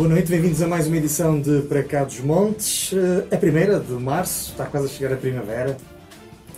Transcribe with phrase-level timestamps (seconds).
[0.00, 3.78] Boa noite, bem-vindos a mais uma edição de Para Cá dos Montes, eh, a primeira
[3.78, 5.76] de março, está quase a chegar a primavera.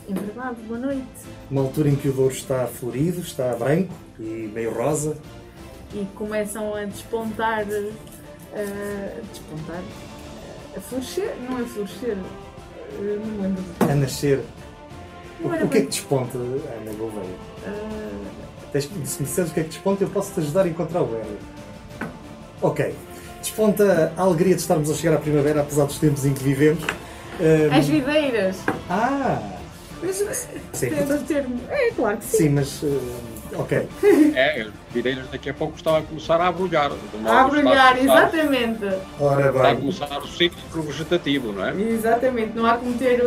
[0.09, 1.03] É verdade, boa noite.
[1.51, 5.17] Uma altura em que o Douro está florido, está branco e meio rosa.
[5.93, 7.93] E começam a despontar, uh,
[9.33, 13.65] despontar, uh, a florescer, não é florescer, uh, não lembro.
[13.81, 14.41] A nascer.
[15.41, 17.27] O, o, que é que desponta, Ana Gouveia?
[17.67, 18.81] Uh...
[18.81, 21.13] Se me disseres o que é que desponta, eu posso te ajudar a encontrar o
[21.17, 21.39] erro.
[22.63, 22.95] Ok.
[23.43, 26.83] Desponta a alegria de estarmos a chegar à primavera, apesar dos tempos em que vivemos.
[27.41, 27.77] Um...
[27.77, 28.57] As videiras!
[28.89, 29.43] Ah!
[30.01, 31.25] Mas, sim, portanto...
[31.27, 31.61] termo.
[31.69, 32.37] É, claro que sim.
[32.37, 32.83] Sim, mas.
[32.83, 33.01] Uh,
[33.57, 33.89] ok.
[34.35, 36.91] É, as videiras daqui a pouco estão a começar a abrulhar.
[37.25, 38.85] A abrulhar, exatamente.
[39.21, 39.61] Ora bem.
[39.61, 41.81] Está a começar o ciclo vegetativo, não é?
[41.81, 42.57] Exatamente.
[42.57, 43.23] Não há como ter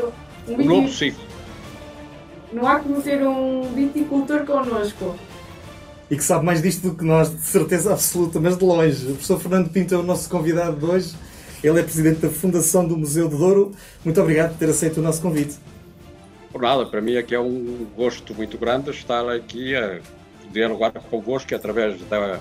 [0.48, 0.54] um.
[0.54, 1.24] Um novo ciclo.
[2.54, 5.16] Não há como ter um viticultor connosco.
[6.10, 9.06] E que sabe mais disto do que nós, de certeza absoluta, mas de longe.
[9.06, 11.16] O professor Fernando Pinto é o nosso convidado de hoje.
[11.64, 13.72] Ele é presidente da Fundação do Museu de Douro.
[14.04, 15.56] Muito obrigado por ter aceito o nosso convite.
[16.52, 20.00] Por nada, para mim aqui é um gosto muito grande estar aqui a
[20.54, 22.40] dialogar convosco através da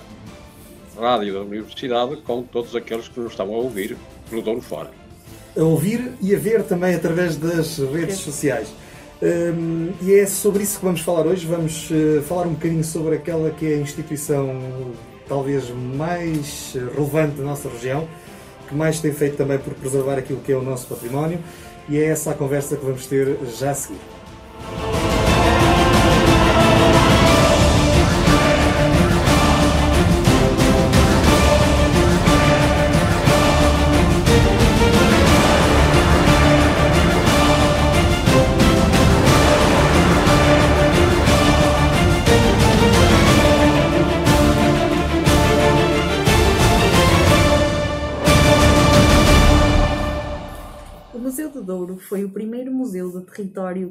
[0.97, 3.97] rádio da Universidade com todos aqueles que nos estão a ouvir
[4.29, 4.91] pelo Douro fora.
[5.57, 8.69] A ouvir e a ver também através das redes sociais.
[9.21, 11.45] Um, e é sobre isso que vamos falar hoje.
[11.45, 14.59] Vamos uh, falar um bocadinho sobre aquela que é a instituição
[15.27, 18.07] talvez mais relevante da nossa região,
[18.67, 21.39] que mais tem feito também por preservar aquilo que é o nosso património
[21.89, 24.14] e é essa a conversa que vamos ter já a seguir.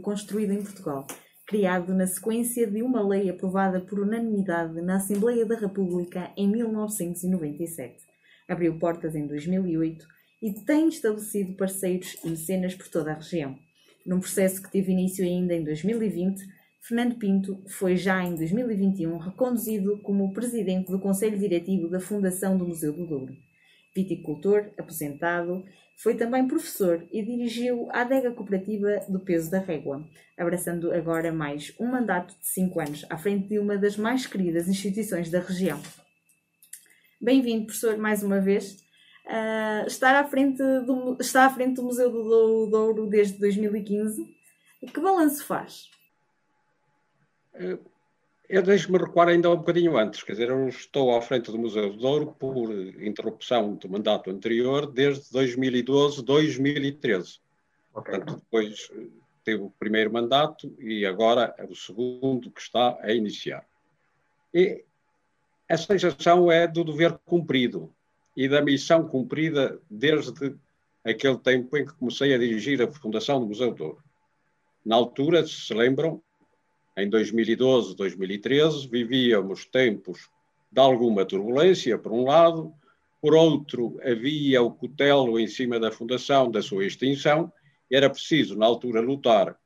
[0.04, 1.06] Construído em Portugal,
[1.46, 7.96] criado na sequência de uma lei aprovada por unanimidade na Assembleia da República em 1997.
[8.46, 10.06] Abriu portas em 2008
[10.42, 13.58] e tem estabelecido parceiros e mecenas por toda a região.
[14.04, 16.44] Num processo que teve início ainda em 2020,
[16.82, 22.68] Fernando Pinto foi já em 2021 reconduzido como presidente do Conselho Diretivo da Fundação do
[22.68, 23.34] Museu do Douro.
[23.96, 25.64] Viticultor, aposentado,
[25.96, 30.04] foi também professor e dirigiu a adega cooperativa do Peso da Régua,
[30.36, 34.68] abraçando agora mais um mandato de cinco anos à frente de uma das mais queridas
[34.68, 35.80] instituições da região.
[37.20, 38.82] Bem-vindo, professor, mais uma vez.
[39.24, 44.22] Uh, estar à frente do, está à frente do Museu do Douro desde 2015.
[44.92, 45.88] Que balanço faz?
[47.54, 47.93] Uh
[48.48, 51.90] eu deixo-me recuar ainda um bocadinho antes, quer dizer, eu estou à frente do Museu
[51.90, 52.70] do Douro por
[53.02, 57.40] interrupção do mandato anterior desde 2012, 2013.
[57.94, 58.18] Okay.
[58.18, 59.06] Portanto, depois eh,
[59.44, 63.64] teve o primeiro mandato e agora é o segundo que está a iniciar.
[64.52, 64.84] E
[65.68, 67.92] a sensação é do dever cumprido
[68.36, 70.54] e da missão cumprida desde
[71.04, 74.04] aquele tempo em que comecei a dirigir a Fundação do Museu do Douro.
[74.84, 76.22] Na altura, se se lembram,
[76.96, 80.28] em 2012, 2013, vivíamos tempos
[80.70, 82.72] de alguma turbulência, por um lado,
[83.20, 87.52] por outro, havia o cutelo em cima da fundação da sua extinção,
[87.90, 89.56] era preciso, na altura, lutar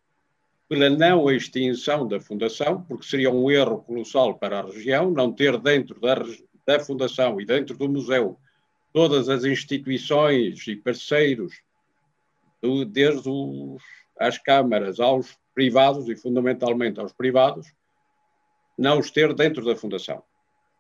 [0.69, 5.59] pela não extinção da fundação, porque seria um erro colossal para a região não ter
[5.59, 6.17] dentro da,
[6.67, 8.39] da fundação e dentro do museu
[8.93, 11.55] todas as instituições e parceiros,
[12.61, 13.83] do, desde os,
[14.19, 17.75] as câmaras aos privados e fundamentalmente aos privados,
[18.79, 20.23] não os ter dentro da fundação.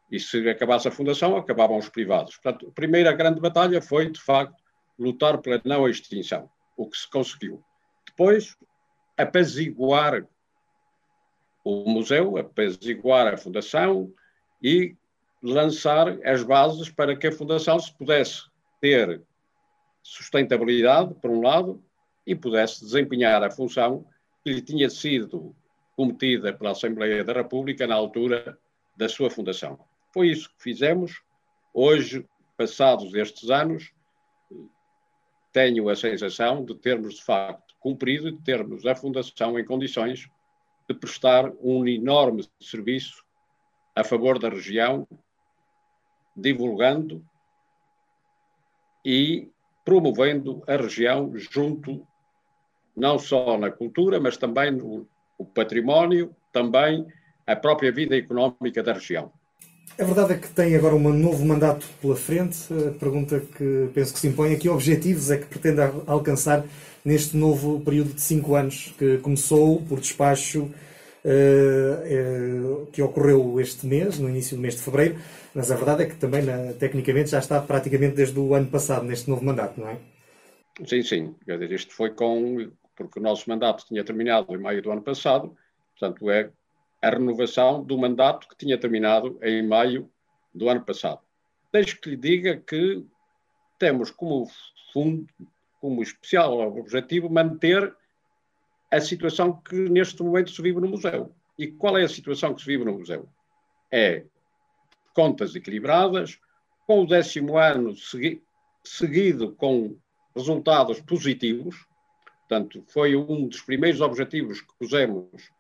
[0.09, 2.37] E se acabasse a fundação, acabavam os privados.
[2.37, 4.63] Portanto, a primeira grande batalha foi, de facto,
[4.97, 7.61] lutar pela não extinção, o que se conseguiu.
[8.07, 8.57] Depois,
[9.17, 10.25] apaziguar
[11.65, 14.13] o museu, apaziguar a fundação
[14.63, 14.95] e
[15.43, 18.45] lançar as bases para que a fundação se pudesse
[18.81, 19.21] ter
[20.05, 21.83] sustentabilidade, por um lado,
[22.25, 24.07] e pudesse desempenhar a função
[24.49, 25.55] que lhe tinha sido
[25.95, 28.59] cometida pela Assembleia da República na altura
[28.97, 29.79] da sua fundação.
[30.11, 31.21] Foi isso que fizemos.
[31.75, 33.93] Hoje, passados estes anos,
[35.53, 40.31] tenho a sensação de termos, de facto, cumprido e de termos a Fundação em condições
[40.89, 43.23] de prestar um enorme serviço
[43.95, 45.07] a favor da região,
[46.35, 47.23] divulgando
[49.05, 49.51] e
[49.85, 52.08] promovendo a região junto
[52.99, 55.07] não só na cultura, mas também no,
[55.39, 57.07] no património, também
[57.47, 59.33] a própria vida económica da região.
[59.99, 62.59] A verdade é que tem agora um novo mandato pela frente.
[62.73, 66.65] A pergunta que penso que se impõe é que objetivos é que pretende alcançar
[67.05, 70.71] neste novo período de cinco anos que começou por despacho
[71.25, 75.19] uh, uh, que ocorreu este mês, no início do mês de fevereiro,
[75.55, 79.05] mas a verdade é que também, na, tecnicamente, já está praticamente desde o ano passado,
[79.05, 79.97] neste novo mandato, não é?
[80.87, 81.35] Sim, sim.
[81.71, 82.71] Isto foi com.
[83.05, 85.57] Porque o nosso mandato tinha terminado em maio do ano passado,
[85.99, 86.51] portanto, é
[87.01, 90.11] a renovação do mandato que tinha terminado em maio
[90.53, 91.21] do ano passado.
[91.73, 93.05] Deixe que lhe diga que
[93.79, 94.49] temos como
[94.93, 95.27] fundo,
[95.81, 97.95] como especial objetivo, manter
[98.91, 101.33] a situação que neste momento se vive no museu.
[101.57, 103.29] E qual é a situação que se vive no museu?
[103.93, 104.25] É
[105.15, 106.39] contas equilibradas,
[106.87, 108.43] com o décimo ano segui
[108.83, 109.97] seguido com
[110.35, 111.88] resultados positivos.
[112.49, 115.51] Portanto, foi um dos primeiros objetivos que pusemos,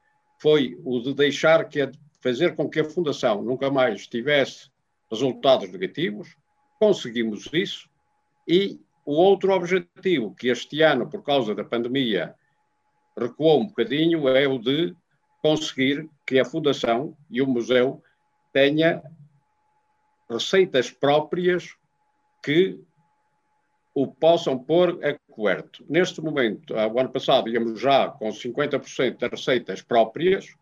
[0.40, 1.92] foi o de deixar que a,
[2.22, 4.70] fazer com que a Fundação nunca mais tivesse
[5.10, 6.34] resultados negativos.
[6.78, 7.90] Conseguimos isso.
[8.46, 12.34] E o outro objetivo, que este ano, por causa da pandemia,
[13.16, 14.96] recuou um bocadinho, é o de
[15.42, 18.02] conseguir que a Fundação e o Museu
[18.50, 19.02] tenha
[20.30, 21.76] receitas próprias
[22.42, 22.80] que
[24.00, 25.84] o possam pôr a coberto.
[25.88, 30.54] Neste momento, o ano passado, íamos já com 50% das receitas próprias.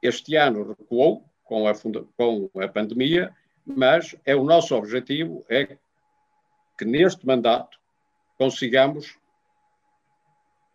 [0.00, 1.72] Este ano recuou com a,
[2.16, 3.34] com a pandemia,
[3.66, 5.76] mas é o nosso objetivo é
[6.78, 7.76] que neste mandato
[8.38, 9.18] consigamos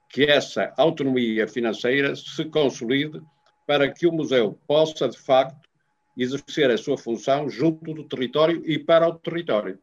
[0.10, 3.22] que essa autonomia financeira se consolide
[3.66, 5.70] para que o museu possa, de facto,
[6.18, 9.80] exercer a sua função junto do território e para o território.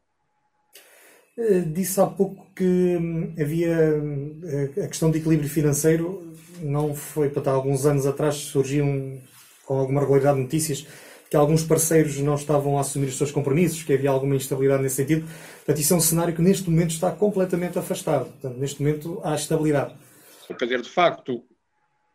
[1.38, 4.40] Eh, disse há pouco que hum, havia hum,
[4.82, 9.20] a questão de equilíbrio financeiro, não foi para alguns anos atrás surgiam
[9.64, 10.84] com alguma regularidade notícias
[11.30, 14.96] que alguns parceiros não estavam a assumir os seus compromissos, que havia alguma instabilidade nesse
[14.96, 15.28] sentido.
[15.58, 18.24] Portanto, isso é um cenário que neste momento está completamente afastado.
[18.30, 19.94] Portanto, neste momento há estabilidade.
[20.58, 21.44] Quer dizer, de facto,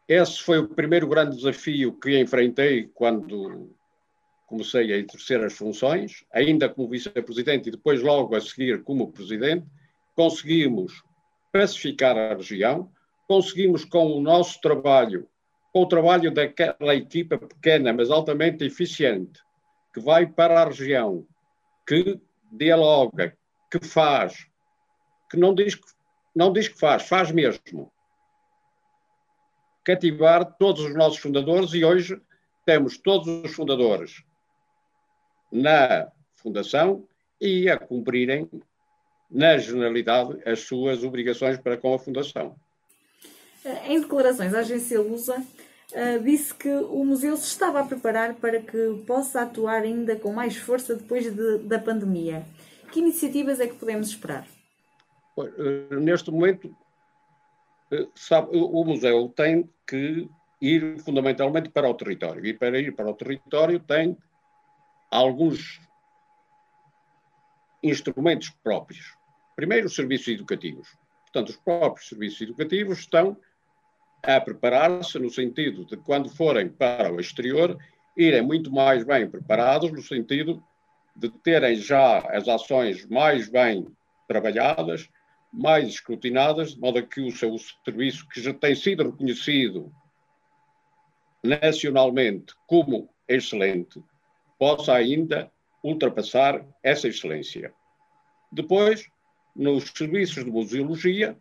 [0.10, 3.70] esse foi o primeiro grande desafio que enfrentei quando
[4.54, 9.66] comecei a exercer as funções, ainda como vice-presidente e depois logo a seguir como presidente,
[10.16, 11.04] conseguimos
[11.52, 12.92] pacificar a região,
[13.28, 15.28] conseguimos com o nosso trabalho,
[15.72, 19.42] com o trabalho daquela equipa pequena, mas altamente eficiente,
[19.92, 21.26] que vai para a região,
[21.88, 22.20] que
[22.52, 23.36] dialoga,
[23.72, 24.46] que faz,
[25.32, 25.88] que não diz que,
[26.36, 27.92] não diz que faz, faz mesmo,
[29.84, 32.22] cativar todos os nossos fundadores e hoje
[32.68, 34.24] temos todos os fundadores
[35.54, 37.08] na Fundação
[37.40, 38.50] e a cumprirem
[39.30, 42.56] na generalidade as suas obrigações para com a Fundação.
[43.88, 45.42] Em declarações à agência Lusa,
[45.94, 50.34] eh, disse que o museu se estava a preparar para que possa atuar ainda com
[50.34, 52.44] mais força depois de, da pandemia.
[52.92, 54.46] Que iniciativas é que podemos esperar?
[55.38, 56.76] Eh, neste momento,
[57.92, 60.28] eh, sabe, o museu tem que
[60.62, 62.46] ir fundamentalmente para o território.
[62.46, 64.18] E para ir para o território tem
[65.14, 65.80] alguns
[67.84, 69.16] instrumentos próprios.
[69.56, 70.98] Primeiro, os serviços educativos.
[71.24, 73.38] Portanto, os próprios serviços educativos estão
[74.24, 77.78] a preparar-se no sentido de, quando forem para o exterior,
[78.18, 80.64] irem muito mais bem preparados, no sentido
[81.16, 83.86] de terem já as ações mais bem
[84.28, 85.10] trabalhadas,
[85.52, 89.94] mais escrutinadas, de modo que o seu serviço, que já tem sido reconhecido
[91.44, 94.02] nacionalmente como excelente,
[94.64, 95.52] possa ainda
[95.84, 97.74] ultrapassar essa excelência.
[98.50, 99.10] Depois,
[99.54, 101.38] nos serviços de museologia,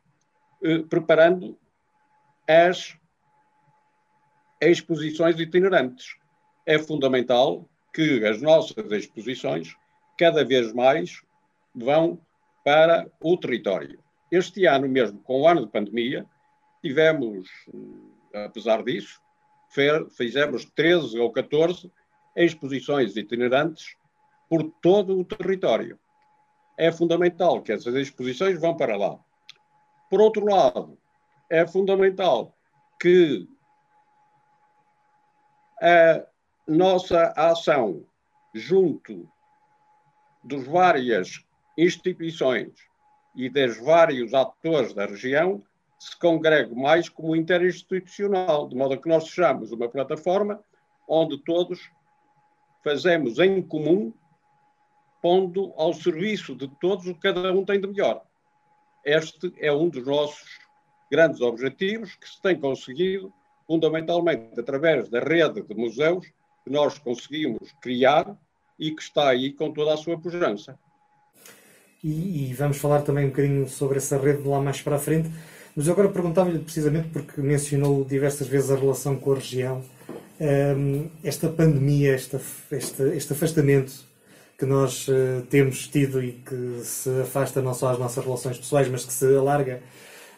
[0.60, 1.56] eh, preparando
[2.48, 2.98] as
[4.60, 6.16] exposições itinerantes.
[6.66, 9.72] É fundamental que as nossas exposições
[10.18, 11.22] cada vez mais
[11.72, 12.20] vão
[12.64, 14.02] para o território.
[14.32, 16.26] Este ano mesmo, com o ano de pandemia,
[16.82, 17.48] tivemos,
[18.34, 19.22] eh, apesar disso,
[20.16, 21.88] fizemos 13 ou 14
[22.34, 23.96] exposições itinerantes
[24.48, 25.98] por todo o território.
[26.76, 29.18] É fundamental que essas exposições vão para lá.
[30.10, 30.98] Por outro lado,
[31.48, 32.54] é fundamental
[33.00, 33.46] que
[35.80, 36.24] a
[36.66, 38.06] nossa ação
[38.54, 39.28] junto
[40.44, 41.44] dos várias
[41.76, 42.72] instituições
[43.34, 45.62] e dos vários atores da região
[45.98, 50.62] se congregue mais como interinstitucional, de modo que nós sejamos uma plataforma
[51.08, 51.90] onde todos
[52.82, 54.12] fazemos em comum,
[55.20, 58.22] pondo ao serviço de todos o que cada um tem de melhor.
[59.04, 60.48] Este é um dos nossos
[61.10, 63.32] grandes objetivos que se tem conseguido,
[63.66, 66.26] fundamentalmente através da rede de museus
[66.64, 68.36] que nós conseguimos criar
[68.78, 70.78] e que está aí com toda a sua pujança.
[72.02, 75.30] E, e, vamos falar também um bocadinho sobre essa rede lá mais para a frente.
[75.74, 79.84] Mas eu agora perguntava-lhe precisamente porque mencionou diversas vezes a relação com a região.
[80.42, 82.40] Um, esta pandemia, esta,
[82.72, 83.92] este, este afastamento
[84.58, 88.88] que nós uh, temos tido e que se afasta não só às nossas relações pessoais,
[88.88, 89.80] mas que se alarga,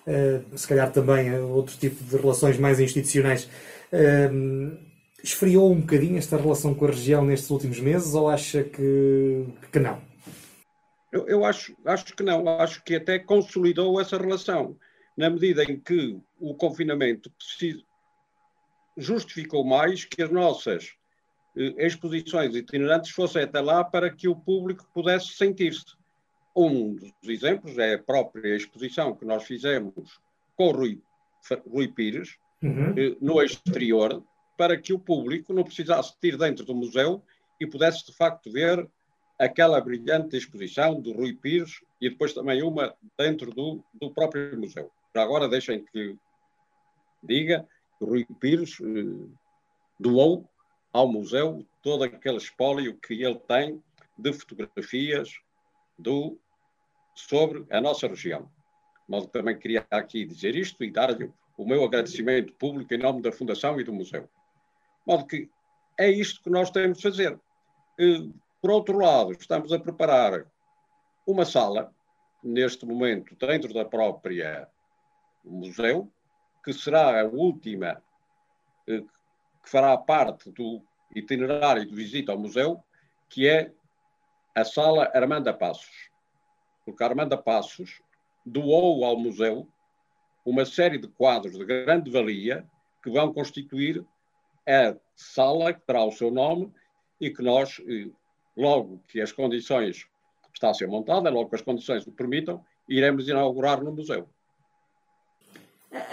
[0.07, 3.49] uh, se calhar também a outro tipo de relações mais institucionais.
[3.91, 4.77] Uh,
[5.23, 9.79] esfriou um bocadinho esta relação com a região nestes últimos meses ou acha que, que
[9.79, 10.03] não?
[11.11, 12.47] Eu, eu acho, acho que não.
[12.61, 14.77] Acho que até consolidou essa relação,
[15.17, 17.33] na medida em que o confinamento
[18.97, 20.93] justificou mais que as nossas
[21.57, 25.97] eh, exposições itinerantes fossem até lá para que o público pudesse sentir-se.
[26.57, 30.21] Um dos exemplos é a própria exposição que nós fizemos
[30.57, 31.03] com o Rui,
[31.69, 32.95] Rui Pires, uhum.
[32.97, 34.23] eh, no exterior,
[34.57, 37.23] para que o público não precisasse de ir dentro do museu
[37.61, 38.89] e pudesse de facto ver
[39.39, 44.91] aquela brilhante exposição do Rui Pires e depois também uma dentro do, do próprio museu.
[45.15, 46.17] Já agora deixem que
[47.23, 47.67] diga
[48.05, 49.29] Rui Pires eh,
[49.99, 50.49] doou
[50.93, 53.83] ao museu todo aquele espólio que ele tem
[54.17, 55.31] de fotografias
[55.99, 56.39] do,
[57.15, 58.51] sobre a nossa região.
[59.09, 63.33] Mas também queria aqui dizer isto e dar-lhe o meu agradecimento público em nome da
[63.33, 64.29] Fundação e do Museu.
[65.07, 65.51] Modo que
[65.99, 67.39] é isto que nós temos de fazer.
[68.61, 70.47] Por outro lado, estamos a preparar
[71.27, 71.95] uma sala,
[72.43, 74.69] neste momento, dentro da própria
[75.45, 76.11] museu,
[76.65, 78.03] que será a última
[78.89, 79.03] eh,
[79.63, 80.83] que fará parte do
[81.15, 82.83] itinerário de visita ao museu,
[83.29, 83.73] que é
[84.55, 86.11] a sala Armanda Passos.
[86.85, 88.01] Porque a Armanda Passos
[88.45, 89.69] doou ao museu
[90.45, 92.67] uma série de quadros de grande valia
[93.03, 94.05] que vão constituir
[94.67, 96.73] a sala que terá o seu nome
[97.21, 98.11] e que nós, eh,
[98.57, 100.07] logo que as condições
[100.53, 104.29] está a ser montada, logo que as condições o permitam, iremos inaugurar no museu.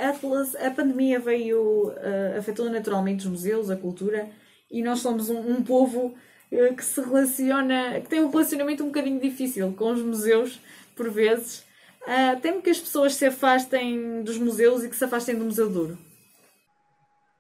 [0.02, 4.30] A, a pandemia veio, uh, afetou naturalmente os museus, a cultura,
[4.70, 6.16] e nós somos um, um povo
[6.52, 10.60] uh, que se relaciona, que tem um relacionamento um bocadinho difícil com os museus,
[10.96, 11.66] por vezes.
[12.02, 15.70] Uh, temo que as pessoas se afastem dos museus e que se afastem do Museu
[15.70, 15.98] Douro.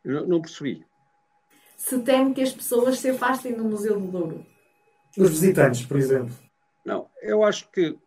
[0.06, 0.86] Não, não percebi
[1.82, 4.46] se teme que as pessoas se afastem do Museu do Douro?
[5.18, 6.34] Os visitantes, por exemplo.
[6.86, 7.98] Não, eu acho que,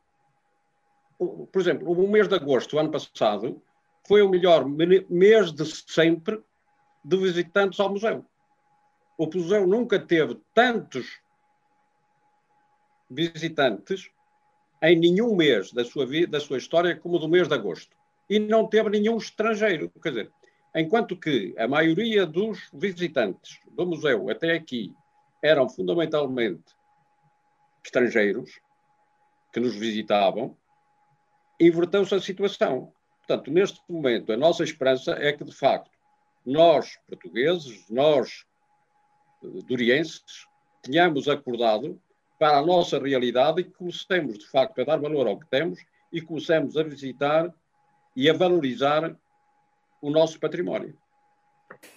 [1.19, 3.61] por exemplo, o mês de agosto do ano passado
[4.07, 6.43] foi o melhor mês de sempre
[7.05, 8.25] de visitantes ao museu.
[9.17, 11.21] O museu nunca teve tantos
[13.11, 14.11] visitantes
[14.83, 17.97] em nenhum mês da sua da sua história, como do mês de agosto.
[18.29, 19.91] E não teve nenhum estrangeiro.
[20.03, 20.33] Quer dizer,
[20.75, 24.93] enquanto que a maioria dos visitantes do museu até aqui
[25.43, 26.75] eram fundamentalmente
[27.85, 28.61] estrangeiros
[29.53, 30.57] que nos visitavam,
[31.61, 32.93] inverteu-se a situação.
[33.27, 35.91] Portanto, neste momento, a nossa esperança é que, de facto,
[36.45, 38.45] nós, portugueses, nós,
[39.67, 40.47] durienses,
[40.83, 41.99] tenhamos acordado
[42.39, 45.79] para a nossa realidade e que comecemos, de facto, a dar valor ao que temos
[46.13, 47.53] e comecemos a visitar
[48.15, 49.17] e a valorizar
[50.03, 50.95] o nosso património.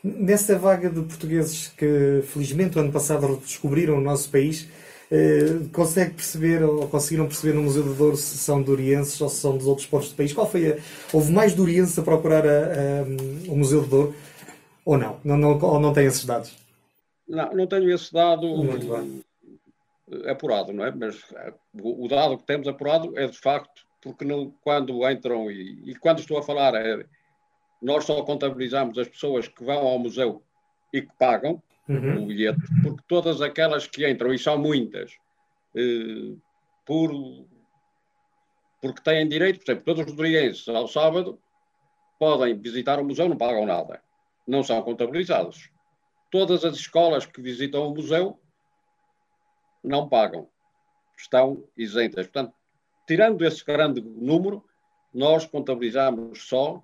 [0.02, 4.70] Nessa vaga de portugueses que, felizmente, o ano passado descobriram o nosso país,
[5.12, 9.38] eh, consegue perceber ou conseguiram perceber no Museu do Douro se são durienses ou se
[9.38, 10.34] são dos outros pontos do país?
[10.34, 10.78] Qual foi a,
[11.14, 14.16] houve mais durienses a procurar a, a, o Museu do Douro
[14.86, 15.20] ou não?
[15.24, 16.56] não, não ou não tem esses dados?
[17.28, 18.48] Não, não tenho esse dado
[20.28, 20.92] apurado, não é?
[20.92, 25.92] Mas eh, o dado que temos apurado é de facto porque não, quando entram e,
[25.92, 27.06] e quando estou a falar é,
[27.82, 30.42] nós só contabilizamos as pessoas que vão ao museu
[30.94, 32.24] e que pagam uhum.
[32.24, 35.18] o bilhete, porque todas aquelas que entram, e são muitas,
[35.76, 36.36] eh,
[36.86, 37.12] por,
[38.82, 41.40] porque têm direito, por exemplo, todos os durienses ao sábado
[42.20, 44.02] podem visitar o museu, não pagam nada,
[44.48, 45.70] não são contabilizados.
[46.32, 48.40] Todas as escolas que visitam o museu
[49.84, 50.50] não pagam,
[51.18, 52.26] estão isentas.
[52.28, 52.54] Portanto,
[53.08, 54.64] tirando esse grande número,
[55.14, 56.84] nós contabilizamos só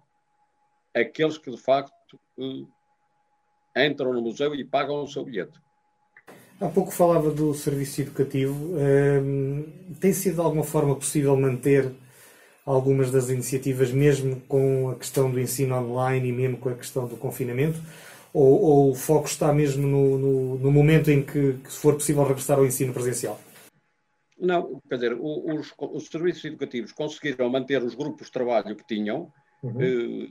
[0.94, 2.66] aqueles que de facto eh,
[3.76, 5.60] entram no museu e pagam o seu bilhete.
[6.60, 8.76] Há pouco falava do serviço educativo.
[8.78, 9.66] Um,
[10.00, 11.92] tem sido de alguma forma possível manter
[12.66, 17.08] algumas das iniciativas, mesmo com a questão do ensino online e mesmo com a questão
[17.08, 17.80] do confinamento?
[18.34, 21.94] Ou, ou o foco está mesmo no, no, no momento em que, que, se for
[21.94, 23.40] possível, regressar ao ensino presencial?
[24.40, 29.32] Não, quer dizer, os, os serviços educativos conseguiram manter os grupos de trabalho que tinham.
[29.62, 29.82] Uhum.
[29.82, 30.30] Eh,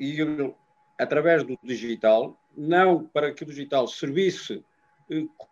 [0.00, 0.16] e
[0.98, 4.64] através do digital, não para que o digital servisse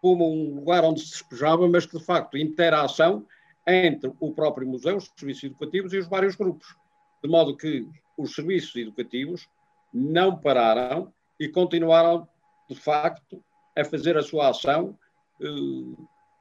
[0.00, 3.26] como um lugar onde se despejava, mas que de facto interação
[3.66, 6.76] entre o próprio museu, os serviços educativos e os vários grupos.
[7.22, 9.48] De modo que os serviços educativos
[9.92, 12.28] não pararam e continuaram,
[12.68, 13.42] de facto,
[13.76, 14.98] a fazer a sua ação,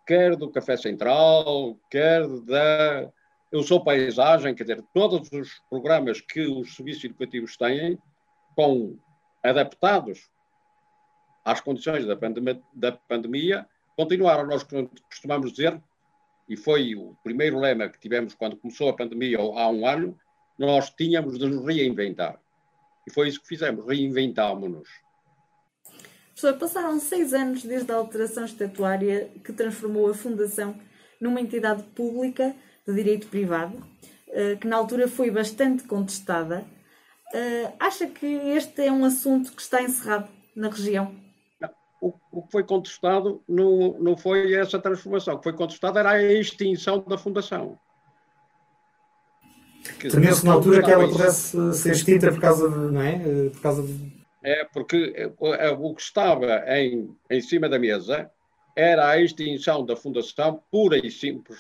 [0.06, 3.12] quer do Café Central, quer da
[3.52, 7.98] Eu Sou Paisagem, quer dizer, todos os programas que os serviços educativos têm,
[8.56, 8.98] com
[9.44, 10.30] adaptados
[11.44, 14.48] às condições da pandemia, da pandemia continuaram.
[14.48, 15.82] Nós costumamos dizer,
[16.48, 20.18] e foi o primeiro lema que tivemos quando começou a pandemia há um ano,
[20.58, 22.40] nós tínhamos de nos reinventar.
[23.08, 24.88] E foi isso que fizemos, reinventámonos.
[26.30, 30.76] Professor, passaram seis anos desde a alteração estatuária que transformou a Fundação
[31.20, 33.82] numa entidade pública de direito privado,
[34.30, 36.66] eh, que na altura foi bastante contestada.
[37.34, 41.23] Eh, acha que este é um assunto que está encerrado na região?
[42.04, 45.36] O, o que foi contestado não, não foi essa transformação.
[45.36, 47.80] O que foi contestado era a extinção da Fundação.
[50.00, 53.50] Temeu-se na altura que ela pudesse ser extinta por causa de, não é?
[53.50, 54.24] Por causa de...
[54.44, 55.32] É, porque
[55.80, 58.30] o que estava em, em cima da mesa
[58.76, 61.60] era a extinção da Fundação pura e simples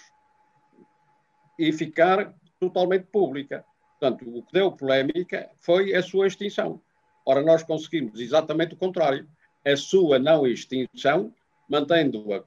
[1.58, 3.64] e ficar totalmente pública.
[3.98, 6.82] Portanto, o que deu polémica foi a sua extinção.
[7.26, 9.26] Ora, nós conseguimos exatamente o contrário.
[9.66, 11.34] A sua não extinção,
[11.70, 12.44] mantendo-a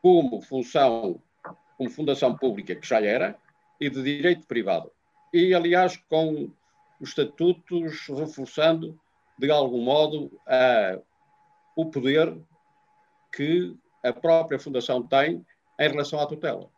[0.00, 1.20] como função,
[1.76, 3.36] como fundação pública que já era,
[3.80, 4.90] e de direito privado.
[5.32, 6.50] E, aliás, com
[7.00, 8.98] os estatutos reforçando,
[9.38, 10.98] de algum modo, a,
[11.76, 12.36] o poder
[13.32, 15.44] que a própria Fundação tem
[15.78, 16.68] em relação à tutela.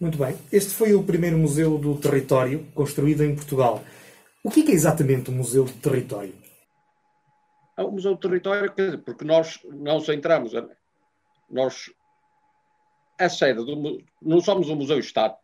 [0.00, 0.36] Muito bem.
[0.50, 3.82] Este foi o primeiro museu do território construído em Portugal.
[4.42, 6.34] O que é, exatamente o Museu do Território?
[7.76, 8.72] É o Museu do Território,
[9.04, 10.52] porque nós não centramos,
[11.50, 11.92] nós,
[13.18, 15.42] a sede do, não somos um museu estático,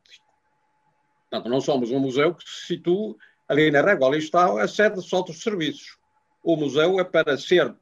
[1.28, 3.16] portanto, não somos um museu que se situa
[3.48, 5.98] ali na régua, ali está a sede só dos serviços.
[6.42, 7.74] O museu é para ser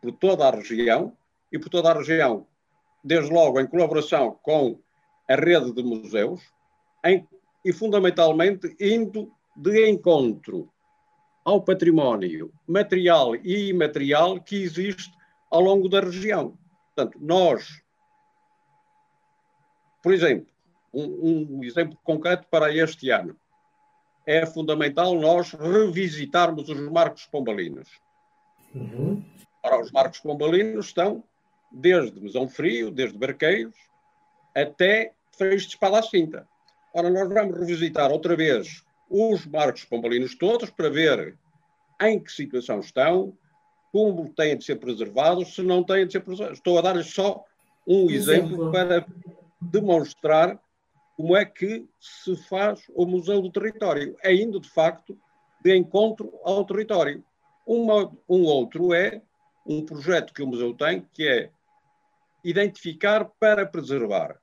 [0.00, 1.16] por toda a região
[1.52, 2.46] e por toda a região,
[3.04, 4.80] desde logo em colaboração com
[5.28, 6.40] a rede de museus,
[7.04, 7.26] em,
[7.64, 10.72] e fundamentalmente indo de encontro
[11.46, 15.16] ao património material e imaterial que existe
[15.48, 16.58] ao longo da região.
[16.92, 17.80] Portanto, nós,
[20.02, 20.48] por exemplo,
[20.92, 23.36] um, um exemplo concreto para este ano,
[24.26, 27.88] é fundamental nós revisitarmos os marcos pombalinos.
[28.74, 29.24] Uhum.
[29.62, 31.22] Ora, os marcos pombalinos estão
[31.70, 33.76] desde Mesão Frio, desde Barqueiros,
[34.52, 36.48] até Freixo de Espada à Cinta.
[36.92, 41.36] Ora, nós vamos revisitar outra vez os marcos pombalinos todos para ver
[42.00, 43.36] em que situação estão,
[43.92, 46.58] como têm de ser preservados, se não têm de ser preservados.
[46.58, 47.44] Estou a dar-lhes só
[47.86, 49.06] um exemplo, exemplo para
[49.60, 50.60] demonstrar
[51.16, 55.18] como é que se faz o Museu do Território, é indo, de facto,
[55.62, 57.24] de encontro ao território.
[57.66, 59.22] Uma, um outro é
[59.64, 61.50] um projeto que o museu tem, que é
[62.44, 64.38] identificar para preservar.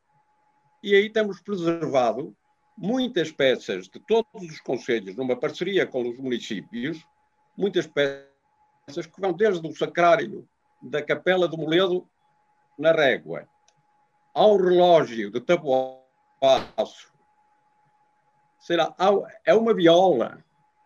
[0.84, 2.36] E aí temos preservado
[2.78, 7.06] muitas peças de todos os conselhos, numa parceria com os municípios,
[7.56, 10.48] muitas peças que vão desde o sacrário
[10.82, 12.08] da Capela do Moledo,
[12.78, 13.48] na Régua,
[14.34, 17.14] ao relógio de Taboaço,
[18.60, 18.94] será,
[19.46, 20.44] é uma viola,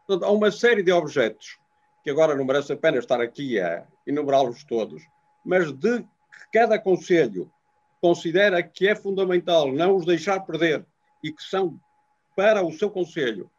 [0.10, 1.58] há uma série de objetos
[2.04, 5.02] que agora não merece a pena estar aqui a enumerá-los todos,
[5.46, 7.52] mas de que cada conselho
[8.02, 10.86] considera que é fundamental não os deixar perder
[11.24, 11.80] e que são
[12.36, 13.50] para o seu Conselho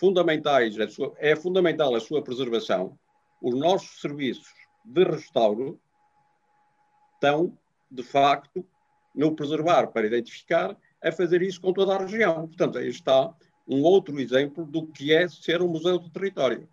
[0.00, 2.96] fundamentais, sua, é fundamental a sua preservação,
[3.42, 4.48] os nossos serviços
[4.84, 5.80] de restauro
[7.14, 7.56] estão,
[7.90, 8.64] de facto,
[9.14, 12.46] no preservar para identificar, a fazer isso com toda a região.
[12.46, 13.34] Portanto, aí está
[13.66, 16.68] um outro exemplo do que é ser um museu do território.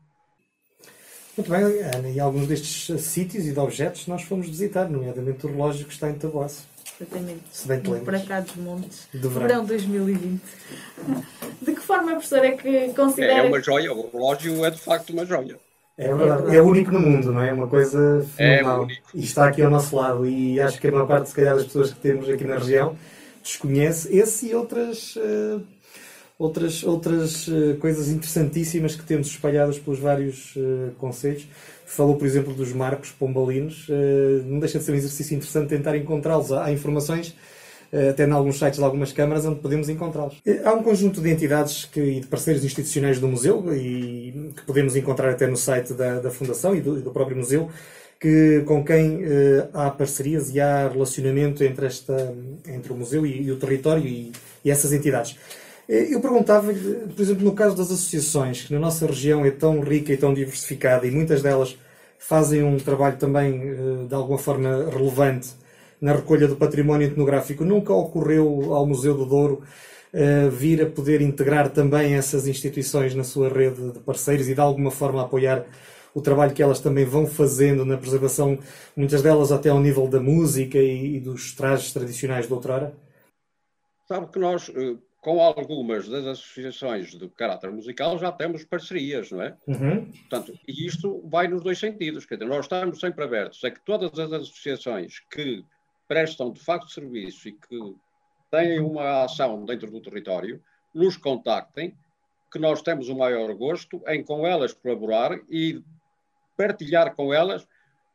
[1.36, 5.50] Muito bem, Ana, e alguns destes sítios e de objetos nós fomos visitar, nomeadamente o
[5.50, 6.66] relógio que está em Taboaço.
[7.00, 7.44] Exatamente.
[7.52, 8.24] Se bem te lembras.
[8.24, 9.08] Para cá dos montes.
[9.14, 9.42] De verão.
[9.42, 10.42] verão 2020.
[11.62, 13.34] De que forma a professora é que considera...
[13.34, 15.60] É uma joia, o relógio é de facto uma joia.
[15.98, 17.54] É verdade, é único no mundo, não é?
[17.54, 18.82] Uma coisa é fenomenal.
[18.82, 19.10] É único.
[19.14, 20.26] E está aqui ao nosso lado.
[20.26, 22.98] E acho que a maior parte, se calhar, das pessoas que temos aqui na região
[23.42, 25.62] desconhece esse e outras, uh,
[26.38, 31.48] outras, outras uh, coisas interessantíssimas que temos espalhadas pelos vários uh, conselhos.
[31.86, 33.88] Falou, por exemplo, dos marcos pombalinos.
[34.46, 36.52] não deixa de ser um exercício interessante tentar encontrá-los.
[36.52, 37.36] Há informações
[38.10, 40.42] até em alguns sites de algumas câmaras onde podemos encontrá-los.
[40.64, 44.96] Há um conjunto de entidades que, e de parceiros institucionais do museu e que podemos
[44.96, 47.70] encontrar até no site da, da Fundação e do, e do próprio museu
[48.20, 49.22] que, com quem
[49.74, 52.34] há parcerias e há relacionamento entre, esta,
[52.68, 54.32] entre o museu e, e o território e,
[54.64, 55.38] e, essas entidades.
[55.88, 59.82] Eh, eu perguntava-lhe, por exemplo, no caso das associações, que na nossa região é tão
[59.82, 61.78] rica e tão diversificada e muitas delas
[62.18, 65.50] fazem um trabalho também, uh, de alguma forma, relevante
[66.02, 69.64] na recolha do património etnográfico, nunca ocorreu ao Museu do Douro
[70.14, 74.62] uh, vir a poder integrar também essas instituições na sua rede de parceiros e de
[74.62, 75.66] alguma forma apoiar
[76.16, 78.58] o trabalho que elas também vão fazendo na preservação,
[78.96, 82.96] muitas delas até ao nível da música e, e dos trajes tradicionais de outrora?
[84.08, 84.96] Sabe que nós, eh,
[85.26, 89.58] com algumas das associações de caráter musical, já temos parcerias, não é?
[89.66, 90.06] Uhum.
[90.06, 92.28] Portanto, e isto vai nos dois sentidos.
[92.28, 95.66] Quer dizer, nós estamos sempre abertos a que todas as associações que
[96.08, 97.96] prestam de facto serviço e que
[98.52, 100.62] têm uma ação dentro do território
[100.94, 101.98] nos contactem,
[102.54, 105.82] que nós temos o maior gosto em com elas colaborar e
[106.56, 107.68] partilhar com elas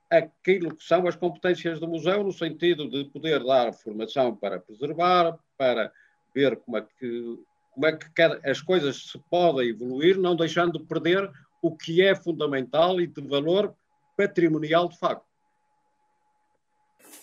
[0.08, 5.36] aquilo que são as competências do museu, no sentido de poder dar formação para preservar,
[5.58, 5.92] para
[6.34, 7.38] ver como é que,
[7.72, 11.30] como é que as coisas se podem evoluir, não deixando de perder
[11.62, 13.74] o que é fundamental e de valor
[14.16, 15.24] patrimonial de facto.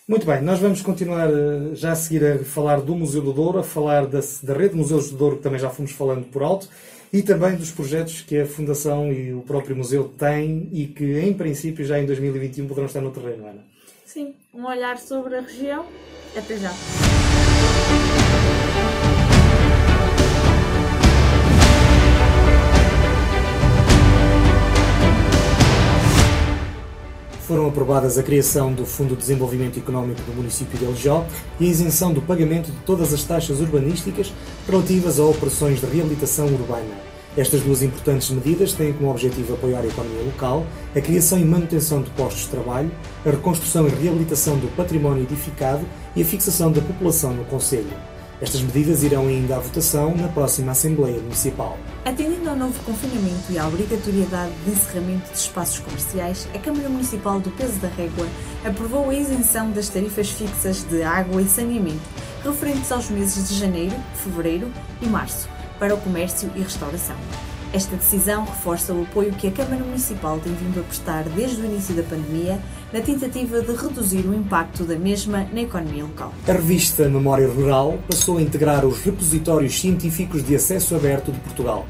[0.06, 3.58] Muito bem, nós vamos continuar eh, já a seguir a falar do Museu do Douro,
[3.58, 6.42] a falar da, da rede de Museus do Douro, que também já fomos falando por
[6.42, 6.68] alto,
[7.12, 11.32] e também dos projetos que a Fundação e o próprio museu têm e que, em
[11.32, 13.64] princípio, já em 2021 poderão estar no terreno, Ana.
[14.04, 15.86] Sim, um olhar sobre a região.
[16.36, 16.70] Até já.
[27.48, 31.24] Foram aprovadas a criação do Fundo de Desenvolvimento Económico do município de Eljó
[31.58, 34.30] e a isenção do pagamento de todas as taxas urbanísticas
[34.68, 36.94] relativas a operações de reabilitação urbana.
[37.38, 42.02] Estas duas importantes medidas têm como objetivo apoiar a economia local, a criação e manutenção
[42.02, 42.90] de postos de trabalho,
[43.24, 47.96] a reconstrução e reabilitação do património edificado e a fixação da população no Conselho.
[48.42, 51.78] Estas medidas irão ainda à votação na próxima Assembleia Municipal.
[52.08, 57.38] Atendendo ao novo confinamento e à obrigatoriedade de encerramento de espaços comerciais, a Câmara Municipal
[57.38, 58.26] do Peso da Régua
[58.64, 62.00] aprovou a isenção das tarifas fixas de água e saneamento
[62.42, 67.14] referentes aos meses de janeiro, fevereiro e março para o comércio e restauração.
[67.74, 71.66] Esta decisão reforça o apoio que a Câmara Municipal tem vindo a prestar desde o
[71.66, 72.58] início da pandemia
[72.90, 76.32] na tentativa de reduzir o impacto da mesma na economia local.
[76.48, 81.86] A revista Memória Rural passou a integrar os repositórios científicos de acesso aberto de Portugal.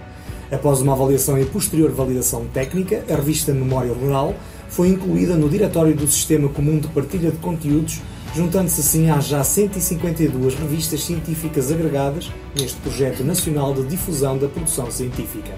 [0.50, 4.34] Após uma avaliação e posterior validação técnica, a revista Memória Rural
[4.70, 8.00] foi incluída no Diretório do Sistema Comum de Partilha de Conteúdos,
[8.34, 14.90] juntando-se assim às já 152 revistas científicas agregadas neste projeto nacional de difusão da produção
[14.90, 15.52] científica.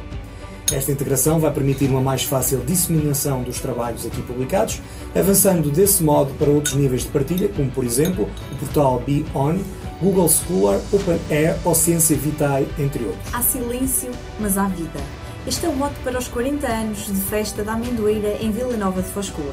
[0.72, 4.80] Esta integração vai permitir uma mais fácil disseminação dos trabalhos aqui publicados,
[5.14, 9.56] avançando desse modo para outros níveis de partilha, como por exemplo o portal Be On,
[10.00, 13.34] Google Scholar, Open Air ou Ciência Vitae, entre outros.
[13.34, 15.00] Há silêncio, mas há vida.
[15.46, 19.02] Este é o mote para os 40 anos de festa da amendoeira em Vila Nova
[19.02, 19.52] de Foscoa.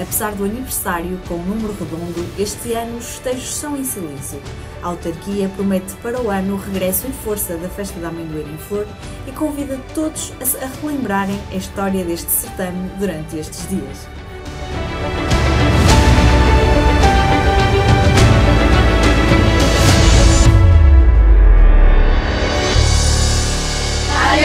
[0.00, 4.40] Apesar do aniversário com um número redondo, este ano os festejos são em silêncio.
[4.82, 8.58] A autarquia promete para o ano o regresso em força da Festa da Amendoeira em
[8.58, 8.86] Flor
[9.26, 14.17] e convida todos a relembrarem a história deste certame durante estes dias.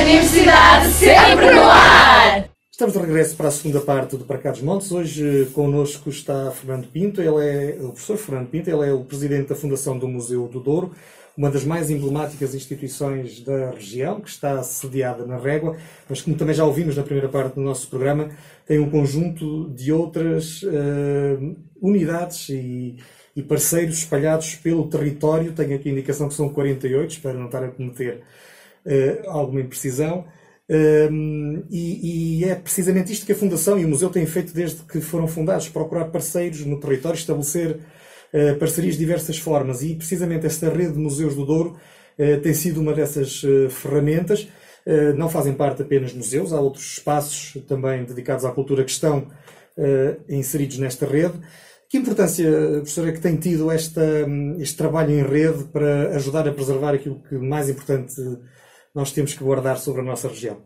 [0.03, 2.49] Universidade sempre no ar!
[2.69, 4.91] Estamos de regresso para a segunda parte do Para Cá dos Montes.
[4.91, 9.47] Hoje connosco está Fernando Pinto, ele é o professor Fernando Pinto, ele é o presidente
[9.47, 10.91] da Fundação do Museu do Douro,
[11.37, 15.77] uma das mais emblemáticas instituições da região, que está sediada na Régua,
[16.09, 18.29] mas como também já ouvimos na primeira parte do nosso programa,
[18.65, 22.97] tem um conjunto de outras uh, unidades e,
[23.37, 25.53] e, parceiros espalhados pelo território.
[25.53, 28.21] Tenho aqui a indicação que são 48, espero não estar a cometer
[28.85, 30.25] uh, alguma imprecisão.
[30.69, 34.81] Um, e, e, é precisamente isto que a Fundação e o Museu têm feito desde
[34.83, 37.79] que foram fundados: procurar parceiros no território, estabelecer
[38.33, 39.81] uh, parcerias de diversas formas.
[39.81, 41.77] E precisamente esta rede de museus do Douro
[42.17, 44.47] uh, tem sido uma dessas uh, ferramentas.
[45.15, 49.27] não fazem parte apenas museus, há outros espaços também dedicados à cultura que estão
[50.27, 51.35] inseridos nesta rede.
[51.89, 52.45] Que importância,
[52.81, 54.03] professora, é que tem tido esta,
[54.59, 58.13] este trabalho em rede para ajudar a preservar aquilo que mais importante
[58.93, 60.63] nós temos que guardar sobre a nossa região?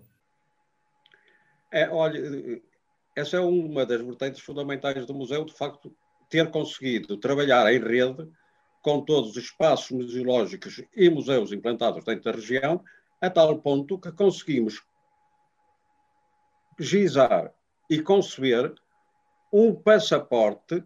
[1.72, 2.62] É, olha,
[3.16, 5.96] essa é uma das vertentes fundamentais do museu, de facto,
[6.30, 8.30] ter conseguido trabalhar em rede
[8.82, 12.84] com todos os espaços museológicos e museus implantados dentro da região,
[13.20, 14.82] a tal ponto que conseguimos
[16.80, 17.54] gizar
[17.90, 18.74] e conceber
[19.52, 20.84] um passaporte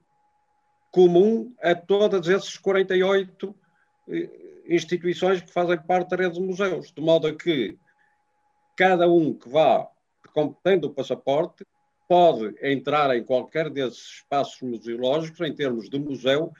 [0.92, 3.56] comum a todas esses 48
[4.10, 4.30] eh,
[4.72, 7.78] instituições que fazem parte da rede de museus, de modo a que
[8.76, 9.88] cada um que vá
[10.64, 11.66] tendo o passaporte
[12.08, 16.52] pode entrar em qualquer desses espaços museológicos em termos de museu,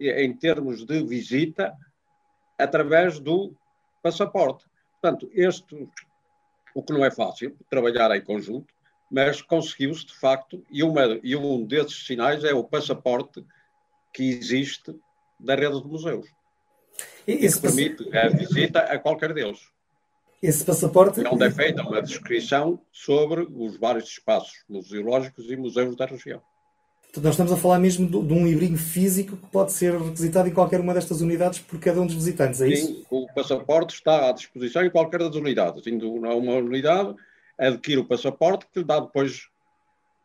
[0.00, 1.76] em termos de visita,
[2.58, 3.54] através do
[4.02, 4.64] passaporte.
[5.00, 5.88] Portanto, este,
[6.74, 8.72] o que não é fácil, trabalhar em conjunto,
[9.10, 13.44] mas conseguiu-se de facto, e, uma, e um desses sinais é o passaporte
[14.12, 14.94] que existe
[15.38, 16.26] da rede de museus.
[17.26, 19.58] E que permite a visita a qualquer deles.
[20.42, 21.20] Esse passaporte.
[21.26, 26.40] Onde é feita uma descrição sobre os vários espaços museológicos e museus da região.
[27.02, 30.52] Portanto, nós estamos a falar mesmo de, um livrinho físico que pode ser requisitado em
[30.52, 32.86] qualquer uma destas unidades por cada um dos visitantes, é isso?
[32.86, 35.86] Sim, o passaporte está à disposição em qualquer das unidades.
[35.86, 37.14] Indo a uma unidade,
[37.58, 39.48] adquire o passaporte que lhe dá depois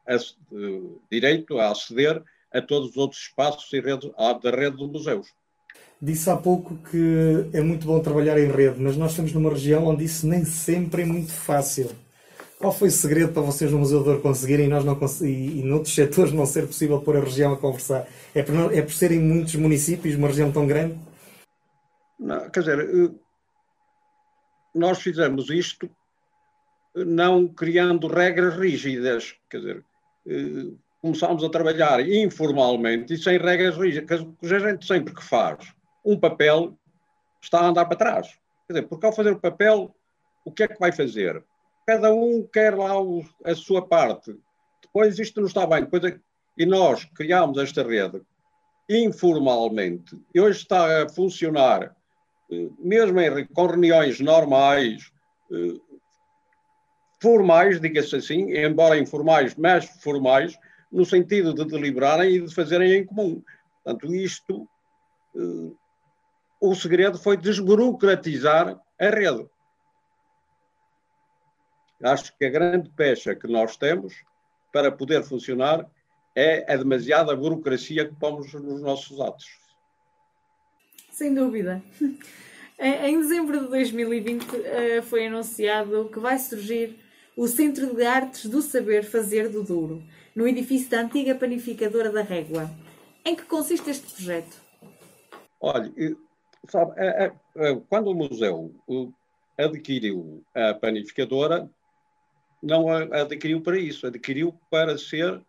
[0.05, 0.17] a,
[0.53, 2.21] uh, direito a aceder
[2.53, 5.27] a todos os outros espaços e rede, a, da rede de museus.
[6.03, 9.85] Disse há pouco que é muito bom trabalhar em rede, mas nós estamos numa região
[9.85, 11.91] onde isso nem sempre é muito fácil.
[12.57, 15.21] Qual foi o segredo para vocês no Museu de Ouro conseguirem e, nós não cons
[15.21, 18.07] e, e noutros setores não ser possível pôr a região a conversar?
[18.33, 20.97] É por, é por serem muitos municípios, uma região tão grande?
[22.19, 23.11] Não, quer dizer, eh,
[24.73, 25.87] nós fizemos isto
[26.95, 29.35] não criando regras rígidas.
[29.51, 29.85] Quer dizer,
[30.27, 34.25] eh, começámos a trabalhar informalmente e sem regras rígidas.
[34.39, 36.77] Que a gente sempre que faz um papel
[37.41, 38.27] está a andar para trás.
[38.67, 39.95] Quer dizer, porque ao fazer o papel,
[40.45, 41.43] o que é que vai fazer?
[41.85, 44.35] Cada um quer lá o, a sua parte.
[44.81, 45.81] Depois isto não está bem.
[45.81, 46.19] Depois, é
[46.57, 48.21] e nós criámos esta rede
[48.89, 51.95] informalmente e hoje está a funcionar,
[52.51, 55.11] eh, mesmo em, com reuniões normais,
[57.21, 60.57] formais, diga-se assim, embora informais, mas formais,
[60.91, 63.41] no sentido de deliberarem e de fazerem em comum.
[63.83, 64.67] Portanto, isto,
[65.35, 65.77] uh,
[66.61, 69.49] o segredo foi desburocratizar a rede.
[72.03, 74.13] Acho que a grande pecha que nós temos
[74.71, 75.89] para poder funcionar
[76.35, 79.45] é a demasiada burocracia que pomos nos nossos atos.
[81.11, 81.81] Sem dúvida.
[82.79, 86.97] Em dezembro de 2020 eh, foi anunciado que vai surgir
[87.37, 90.01] o Centro de Artes do Saber Fazer do Douro,
[90.35, 92.71] no edifício da antiga panificadora da Régua.
[93.23, 94.57] Em que consiste este projeto?
[95.59, 95.93] Olha,
[96.67, 98.73] sabe, é, é, é, quando o museu
[99.57, 101.69] adquiriu a panificadora,
[102.61, 105.41] não a adquiriu para isso, adquiriu para ser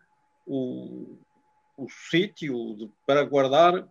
[0.47, 1.17] o,
[1.77, 3.87] o sítio para guardar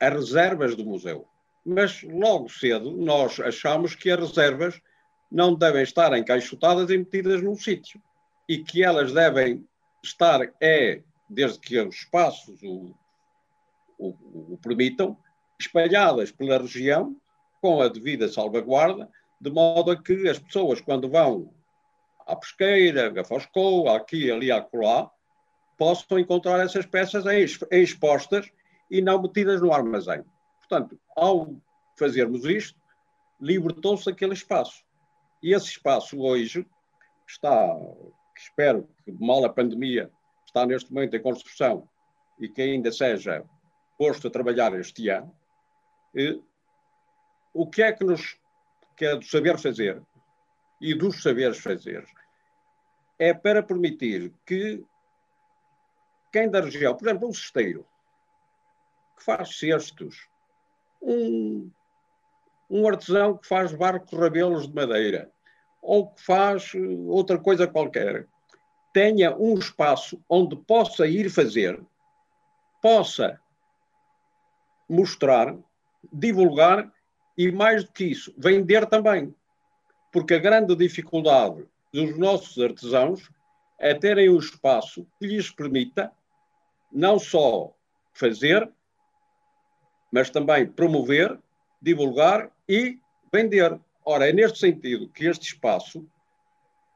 [0.00, 1.26] as reservas do museu.
[1.64, 4.80] Mas logo cedo nós achamos que as reservas
[5.30, 8.02] não devem estar encaixotadas e metidas num sítio.
[8.48, 9.64] E que elas devem
[10.02, 12.94] estar, é, desde que os espaços o,
[13.98, 15.16] o, o permitam,
[15.60, 17.16] espalhadas pela região,
[17.60, 19.08] com a devida salvaguarda,
[19.40, 21.52] de modo a que as pessoas, quando vão
[22.26, 25.10] à pesqueira, a Foscou, aqui, ali, acolá,
[25.76, 27.24] possam encontrar essas peças
[27.70, 28.50] expostas
[28.90, 30.22] e não metidas no armazém.
[30.58, 31.56] Portanto, ao
[31.98, 32.78] fazermos isto,
[33.40, 34.84] libertou-se aquele espaço.
[35.42, 36.66] E esse espaço hoje
[37.26, 37.76] está,
[38.36, 40.10] espero que mal a pandemia
[40.46, 41.88] está neste momento em construção
[42.38, 43.44] e que ainda seja
[43.98, 45.34] posto a trabalhar este ano,
[47.52, 48.38] o que é que nos
[48.96, 50.02] que é do saber fazer
[50.80, 52.04] e dos saberes fazer?
[53.18, 54.84] É para permitir que
[56.32, 57.86] quem da região, por exemplo, um cesteiro
[59.16, 60.28] que faz cestos,
[61.02, 61.70] um
[62.70, 65.30] um artesão que faz barcos rabelos de madeira
[65.82, 68.28] ou que faz eh, outra coisa qualquer,
[68.92, 71.82] tenha um espaço onde possa ir fazer,
[72.80, 73.40] possa
[74.88, 75.56] mostrar,
[76.12, 76.90] divulgar
[77.36, 79.34] e, mais do que isso, vender também.
[80.12, 83.30] Porque a grande dificuldade dos nossos artesãos
[83.78, 86.12] é terem um espaço que lhes permita
[86.92, 87.74] não só
[88.12, 88.70] fazer,
[90.12, 91.38] mas também promover,
[91.80, 92.98] divulgar e
[93.32, 93.78] vender.
[94.04, 96.06] Ora, é neste sentido que este espaço,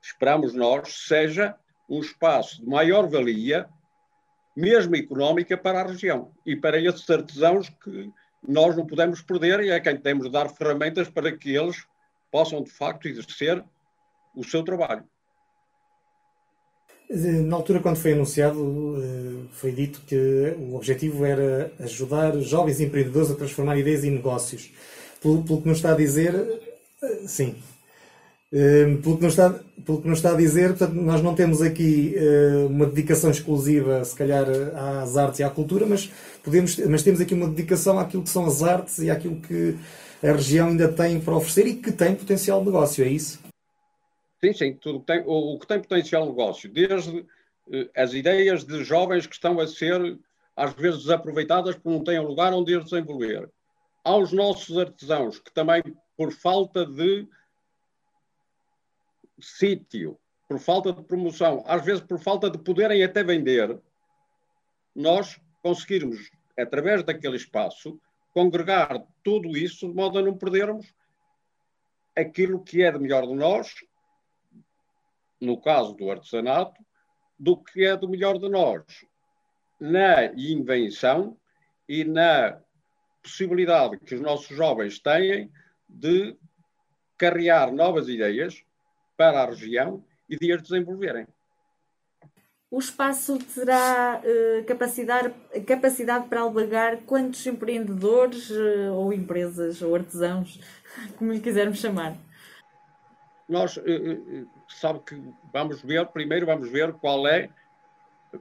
[0.03, 1.57] esperamos nós, seja
[1.88, 3.69] um espaço de maior valia,
[4.57, 8.12] mesmo económica, para a região e para esses artesãos que
[8.47, 11.85] nós não podemos perder e é quem temos de dar ferramentas para que eles
[12.31, 13.65] possam, de facto, exercer
[14.35, 15.05] o seu trabalho.
[17.11, 23.37] Na altura, quando foi anunciado, foi dito que o objetivo era ajudar jovens empreendedores a
[23.37, 24.73] transformar ideias em negócios.
[25.21, 26.35] Pelo, pelo que nos está a dizer,
[27.27, 27.57] sim,
[28.57, 29.51] Ehm, pelo, que nos está,
[29.85, 34.05] pelo que nos está a dizer, portanto, nós não temos aqui uh, uma dedicação exclusiva,
[34.05, 34.47] se calhar,
[35.03, 36.07] às artes e à cultura, mas,
[36.40, 39.77] podemos, mas temos aqui uma dedicação àquilo que são as artes e àquilo que
[40.23, 43.40] a região ainda tem para oferecer e que tem potencial de negócio, é isso?
[44.40, 48.62] Sim, sim, tudo tem, o, o que tem potencial de negócio, desde uh, as ideias
[48.62, 50.17] de jovens que estão a ser,
[50.57, 53.51] às vezes, desaproveitadas porque não têm um lugar onde as desenvolver,
[54.05, 55.83] aos nossos artesãos, que também,
[56.17, 57.27] por falta de
[59.40, 60.18] sítio,
[60.49, 63.79] por falta de promoção, às vezes por falta de poderem até vender,
[64.94, 67.99] nós conseguirmos, através daquele espaço,
[68.33, 70.92] congregar tudo isso de modo a não perdermos
[72.16, 73.75] aquilo que é de melhor de nós,
[75.40, 76.81] no caso do artesanato,
[77.38, 78.85] do que é do melhor de nós
[79.81, 81.37] na invenção
[81.88, 82.61] e na
[83.23, 85.51] possibilidade que os nossos jovens têm
[85.88, 86.37] de
[87.18, 88.62] carrear novas ideias
[89.16, 91.27] para a região e de as desenvolverem.
[92.70, 95.33] O espaço terá uh, capacidade,
[95.64, 100.59] capacidade para albergar quantos empreendedores uh, ou empresas ou artesãos,
[101.16, 102.16] como lhe quisermos chamar?
[103.48, 105.22] Nós, uh, sabe que
[105.53, 107.48] vamos ver, primeiro vamos ver qual é,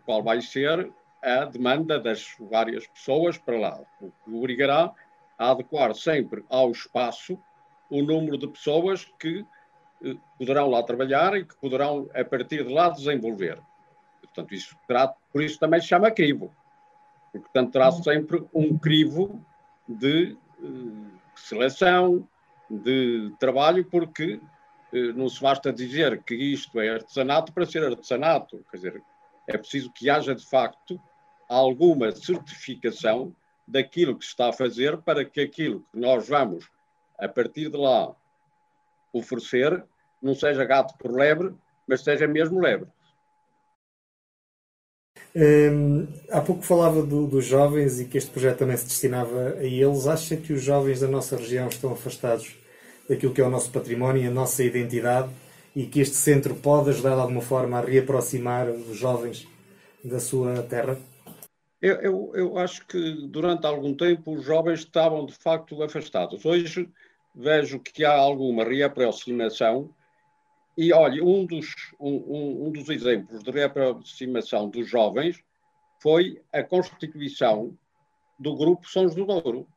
[0.04, 4.92] qual vai ser a demanda das várias pessoas para lá, o que obrigará
[5.38, 7.40] a adequar sempre ao espaço
[7.90, 9.46] o número de pessoas que
[10.38, 13.60] poderão lá trabalhar e que poderão, a partir de lá, desenvolver.
[14.22, 16.54] Portanto, isso terá, por isso também se chama crivo.
[17.32, 18.04] Porque, portanto, terá uhum.
[18.04, 19.44] sempre um crivo
[19.88, 22.28] de uh, seleção,
[22.70, 24.40] de trabalho, porque
[24.94, 28.66] uh, não se basta dizer que isto é artesanato para ser artesanato.
[28.70, 29.04] Quer dizer,
[29.48, 31.00] é preciso que haja, de facto,
[31.48, 33.36] alguma certificação
[33.68, 36.70] daquilo que se está a fazer para que aquilo que nós vamos,
[37.18, 38.14] a partir de lá,
[39.14, 39.86] oferecer,
[40.24, 41.54] não seja gato por lebre,
[41.88, 42.88] mas seja mesmo lebre.
[45.36, 49.64] Hum, há pouco falava do, dos jovens e que este projeto também se destinava a
[49.64, 50.08] eles.
[50.08, 52.56] Acha que os jovens da nossa região estão afastados
[53.10, 55.30] daquilo que é o nosso património e a nossa identidade
[55.76, 59.48] e que este centro pode ajudar de alguma forma a reaproximar os jovens
[60.04, 60.98] da sua terra?
[61.82, 66.46] Eu, eu, eu acho que durante algum tempo os jovens estavam de facto afastados.
[66.46, 66.90] Hoje
[67.36, 69.90] vejo que há alguma reaproximação
[70.78, 71.68] e olha, um dos,
[72.00, 75.40] um, um dos exemplos de reaproximação dos jovens
[76.02, 77.78] foi a constituição
[78.40, 79.68] do grupo Sons do Douro.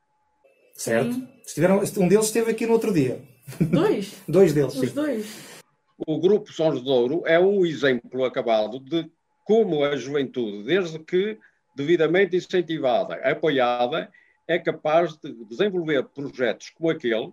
[0.75, 1.27] Certo.
[1.45, 3.23] Estiveram, um deles esteve aqui no outro dia.
[3.61, 4.23] Dois?
[4.27, 4.95] dois deles, Os sim.
[4.95, 5.63] dois.
[6.07, 9.11] O grupo Sons do Douro é um exemplo acabado de
[9.45, 11.39] como a juventude, desde que
[11.77, 14.11] devidamente incentivada, apoiada,
[14.49, 17.33] é capaz de desenvolver projetos como aquele,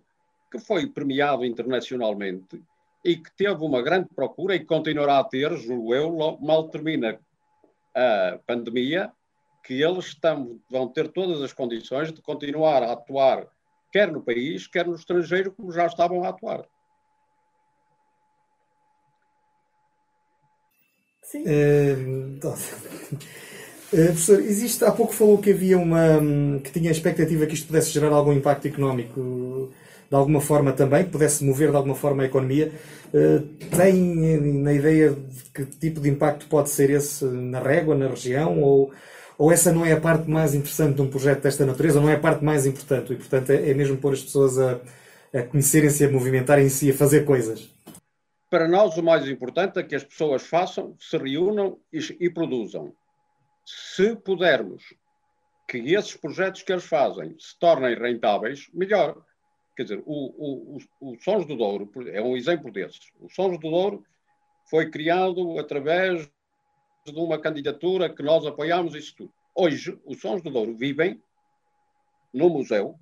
[0.52, 2.62] que foi premiado internacionalmente
[3.04, 7.20] e que teve uma grande procura e continuará a ter, julgo eu, mal termina
[7.94, 9.12] a pandemia,
[9.64, 13.48] que eles estão, vão ter todas as condições de continuar a atuar,
[13.92, 16.66] quer no país, quer no estrangeiro, como já estavam a atuar.
[21.22, 21.44] Sim.
[21.48, 21.96] É,
[23.90, 26.20] professor, existe, há pouco falou que havia uma
[26.64, 29.72] que tinha a expectativa que isto pudesse gerar algum impacto económico
[30.14, 32.72] de alguma forma também, que pudesse mover de alguma forma a economia.
[33.12, 33.42] Eh,
[33.76, 33.96] tem
[34.62, 38.94] na ideia de que tipo de impacto pode ser esse na régua, na região, ou,
[39.40, 42.14] ou essa não é a parte mais interessante de um projeto desta natureza, não é
[42.14, 44.80] a parte mais importante, e portanto é, é mesmo pôr as pessoas a,
[45.34, 47.68] a conhecerem-se, a movimentarem-se e a fazer coisas?
[48.52, 52.94] Para nós, o mais importante é que as pessoas façam, se reúnam e, e produzam.
[53.66, 54.84] Se pudermos
[55.68, 59.16] que esses projetos que eles fazem se tornem rentáveis, melhor.
[59.76, 63.12] Quer dizer, o, o, o, Sons do Douro é um exemplo desses.
[63.20, 64.06] O Sons do Douro
[64.70, 66.30] foi criado através
[67.06, 69.34] de uma candidatura que nós apoiámos isso tudo.
[69.56, 71.22] Hoje, os Sons do Douro vivem
[72.34, 73.00] no museu,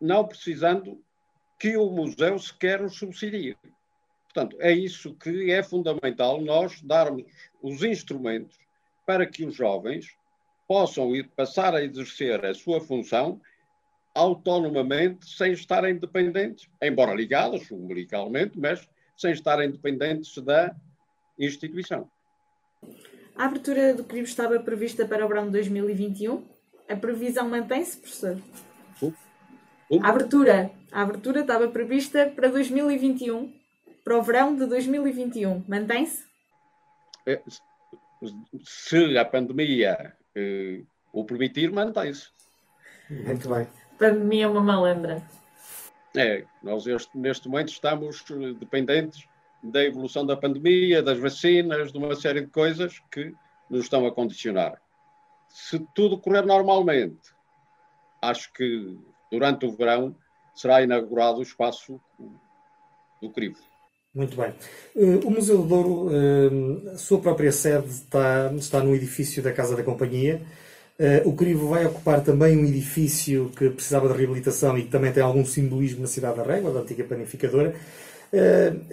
[0.00, 1.02] não precisando
[1.58, 3.56] que o museu sequer os subsidie.
[4.24, 7.24] Portanto, é isso que é fundamental nós darmos
[7.62, 8.58] os instrumentos
[9.06, 10.16] para que os jovens
[10.66, 13.40] possam ir passar a exercer a sua função
[14.14, 18.86] autonomamente, sem estarem dependentes, embora ligados umbilicalmente, mas
[19.16, 20.74] sem estarem dependentes da
[21.38, 22.10] instituição.
[23.36, 26.44] A abertura do CRIB estava prevista para o verão de 2021.
[26.88, 28.38] A previsão mantém-se, professor?
[29.00, 29.14] Uh,
[29.90, 30.04] uh.
[30.04, 33.52] A abertura, a abertura estava prevista para 2021,
[34.04, 35.64] para o verão de 2021.
[35.66, 36.24] Mantém-se?
[37.26, 37.40] É,
[38.64, 40.82] se a pandemia eh,
[41.12, 42.28] o permitir, mantém-se.
[43.08, 43.66] Muito bem.
[44.02, 45.22] Pandemia é uma malandra.
[46.16, 49.28] É, nós este, neste momento estamos eh, dependentes
[49.62, 53.32] da evolução da pandemia, das vacinas, de uma série de coisas que
[53.70, 54.82] nos estão a condicionar.
[55.48, 57.32] Se tudo correr normalmente,
[58.20, 58.98] acho que
[59.30, 60.16] durante o verão
[60.52, 62.00] será inaugurado o espaço
[63.22, 63.60] do Crivo.
[64.12, 64.52] Muito bem.
[64.96, 69.52] Uh, o Museu do Douro, uh, a sua própria sede está, está no edifício da
[69.52, 70.42] Casa da Companhia.
[71.02, 75.12] Uh, o Crivo vai ocupar também um edifício que precisava de reabilitação e que também
[75.12, 77.74] tem algum simbolismo na cidade da Régua, da antiga panificadora.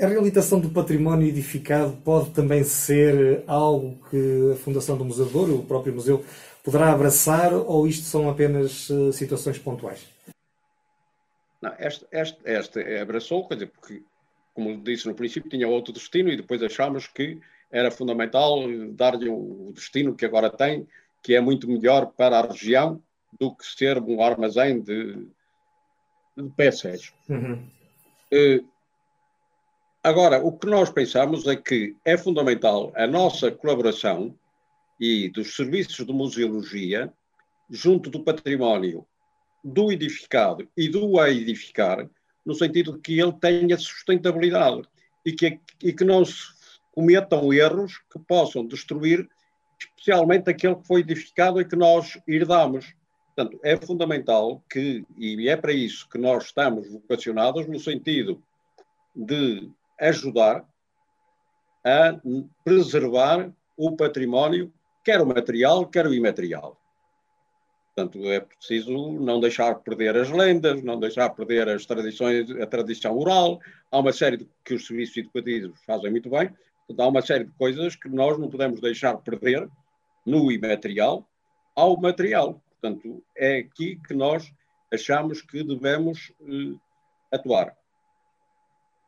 [0.02, 5.32] a reabilitação do património edificado pode também ser algo que a Fundação do Museu do
[5.32, 6.26] Douro, o próprio museu,
[6.64, 10.08] poderá abraçar ou isto são apenas situações pontuais?
[11.62, 14.02] Não, este, este, este abraçou, quer dizer, porque
[14.54, 17.40] como disse no princípio, tinha outro destino e depois achámos que
[17.72, 18.60] era fundamental
[18.94, 20.88] dar-lhe o destino que agora tem,
[21.22, 23.02] que é muito melhor para a região
[23.40, 25.28] do que ser um armazém de,
[26.36, 27.14] de peças.
[27.28, 27.68] Uhum.
[28.32, 28.66] Uh,
[30.04, 34.36] agora, o que nós pensamos é que é fundamental a nossa colaboração
[35.00, 37.12] e dos serviços de museologia
[37.70, 39.06] junto do património
[39.64, 42.10] do edificado e do a edificar,
[42.46, 44.84] no sentido de que ele tenha sustentabilidade
[45.26, 46.48] e que, e que não se
[46.92, 49.30] cometam erros que possam destruir
[49.80, 52.94] especialmente aquele que foi edificado e que nós herdamos.
[53.36, 58.44] Portanto, é fundamental que, e é para isso que nós estamos vocacionados, no sentido
[59.16, 59.70] de
[60.00, 60.66] ajudar
[61.86, 62.20] a
[62.64, 64.74] preservar o património,
[65.04, 66.78] quer o material, quer o imaterial.
[67.96, 73.18] Portanto, é preciso não deixar perder as lendas, não deixar perder as tradições, a tradição
[73.18, 73.60] oral.
[73.92, 76.50] Há uma série de que os serviços educativos fazem muito bem.
[76.90, 79.70] Portanto, há uma série de coisas que nós não podemos deixar perder
[80.26, 81.24] no imaterial
[81.76, 82.60] ao material.
[82.82, 84.52] Portanto, é aqui que nós
[84.92, 86.80] achamos que devemos uh,
[87.32, 87.78] atuar.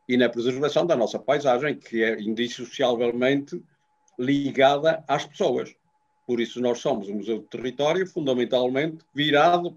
[0.08, 3.64] E na preservação da nossa paisagem, que é indissociavelmente
[4.20, 5.74] ligada às pessoas.
[6.28, 9.76] Por isso, nós somos um museu de território fundamentalmente virado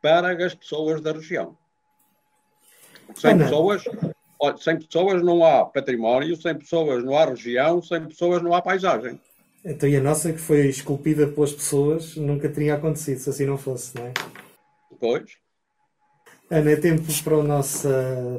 [0.00, 1.56] para as pessoas da região.
[3.14, 3.84] Sem pessoas,
[4.58, 9.20] sem pessoas não há património, sem pessoas não há região, sem pessoas não há paisagem.
[9.64, 13.58] Então, e a nossa, que foi esculpida pelas pessoas, nunca teria acontecido se assim não
[13.58, 14.12] fosse, não é?
[15.00, 15.38] Pois.
[16.48, 17.88] Ana, é tempo para o, nosso,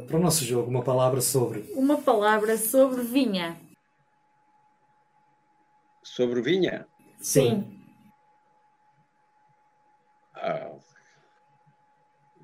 [0.07, 0.69] para o nosso jogo.
[0.69, 1.69] Uma palavra sobre.
[1.73, 3.57] Uma palavra sobre vinha.
[6.01, 6.87] Sobre vinha?
[7.19, 7.65] Sim.
[10.33, 10.71] Ah,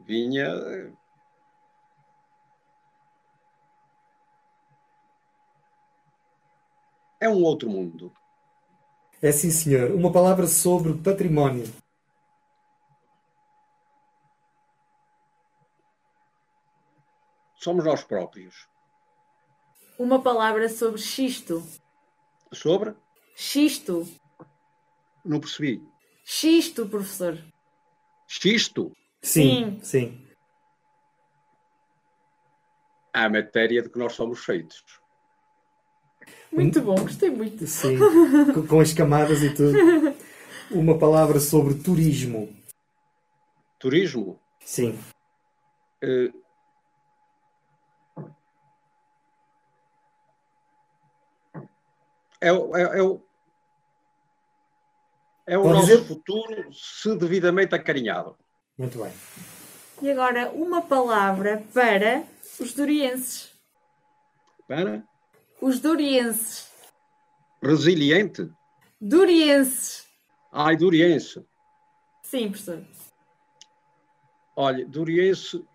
[0.06, 0.94] vinha.
[7.24, 8.12] É um outro mundo.
[9.22, 9.92] É sim, senhor.
[9.92, 11.64] Uma palavra sobre património.
[17.56, 18.68] Somos nós próprios.
[19.98, 21.66] Uma palavra sobre xisto.
[22.52, 22.94] Sobre?
[23.38, 24.06] Xisto.
[25.24, 25.82] Não percebi.
[26.26, 27.42] Xisto, professor.
[28.28, 28.92] Xisto?
[29.22, 30.28] Sim, sim.
[33.14, 34.84] A matéria de que nós somos feitos.
[36.52, 37.66] Muito bom, gostei muito.
[37.66, 37.98] Sim,
[38.68, 39.78] com as camadas e tudo.
[40.72, 42.56] Uma palavra sobre turismo.
[43.80, 44.40] Turismo?
[44.64, 44.98] Sim.
[46.04, 46.34] Uh,
[52.40, 53.22] é, é, é, o,
[55.48, 56.06] é o Pode nosso dizer?
[56.06, 58.38] futuro se devidamente acarinhado.
[58.78, 59.12] Muito bem.
[60.02, 62.24] E agora uma palavra para
[62.60, 63.52] os dorienses.
[64.68, 65.04] Para?
[65.64, 66.70] Os dorienses.
[67.62, 68.52] Resiliente?
[69.00, 70.06] Dorienses.
[70.52, 71.42] Ai, doriense.
[72.22, 72.86] Sim, professor.
[74.58, 75.66] Olha, doriense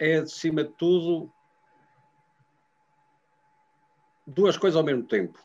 [0.00, 1.32] é, acima de tudo,
[4.26, 5.38] duas coisas ao mesmo tempo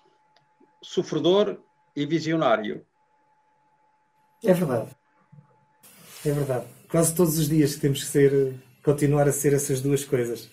[0.82, 1.62] sofredor
[1.96, 2.84] e visionário.
[4.44, 4.90] É verdade.
[6.26, 6.66] É verdade.
[6.90, 10.50] Quase todos os dias temos que ser, continuar a ser essas duas coisas.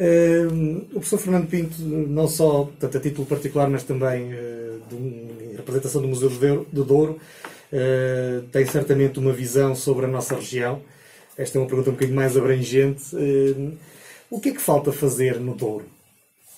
[0.00, 5.56] Uh, o professor Fernando Pinto, não só portanto, a título particular, mas também uh, de,
[5.56, 6.30] representação do Museu
[6.72, 7.18] do Douro,
[7.72, 10.80] uh, tem certamente uma visão sobre a nossa região.
[11.36, 13.04] Esta é uma pergunta um bocadinho mais abrangente.
[14.30, 15.86] o que é que falta fazer no Douro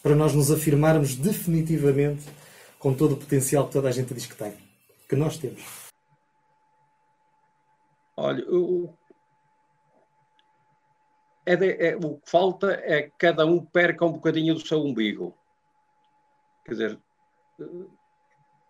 [0.03, 2.22] para nós nos afirmarmos definitivamente
[2.78, 4.53] com todo o potencial que toda a gente diz que tem,
[5.09, 5.62] que nós temos?
[8.16, 8.93] Olha, o,
[11.51, 14.80] é de, é, o que falta é que cada um perca um bocadinho do seu
[14.80, 15.36] umbigo.
[16.64, 16.98] Quer dizer,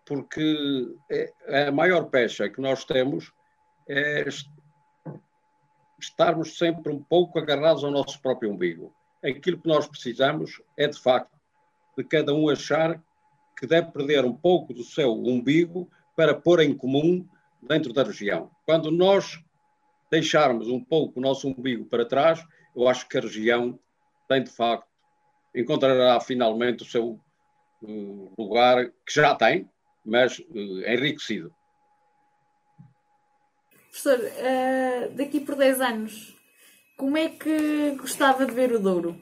[0.03, 3.31] porque é, a maior pecha que nós temos
[3.87, 4.25] é
[5.99, 8.91] estarmos sempre um pouco agarrados ao nosso próprio umbigo.
[9.23, 11.37] Aquilo que nós precisamos é, de facto,
[11.95, 12.99] de cada um achar
[13.59, 17.27] que deve perder um pouco do seu umbigo para pôr em comum
[17.61, 18.49] dentro da região.
[18.65, 19.39] Quando nós
[20.09, 22.43] deixarmos um pouco o nosso umbigo para trás,
[22.75, 23.79] eu acho que a região
[24.27, 24.87] tem, de facto,
[25.55, 27.19] encontrará finalmente o seu
[27.81, 29.69] uh, lugar, que já tem,
[30.05, 31.53] mas uh, enriquecido.
[33.89, 36.37] Professor, uh, daqui por 10 anos,
[36.97, 39.19] como é que gostava de ver o Douro?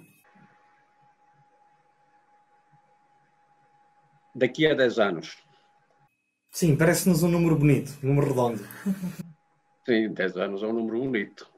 [4.35, 5.37] Daqui a 10 anos.
[6.51, 8.63] Sim, parece-nos um número bonito, um número redondo.
[9.85, 11.48] Sim, 10 anos é um número bonito.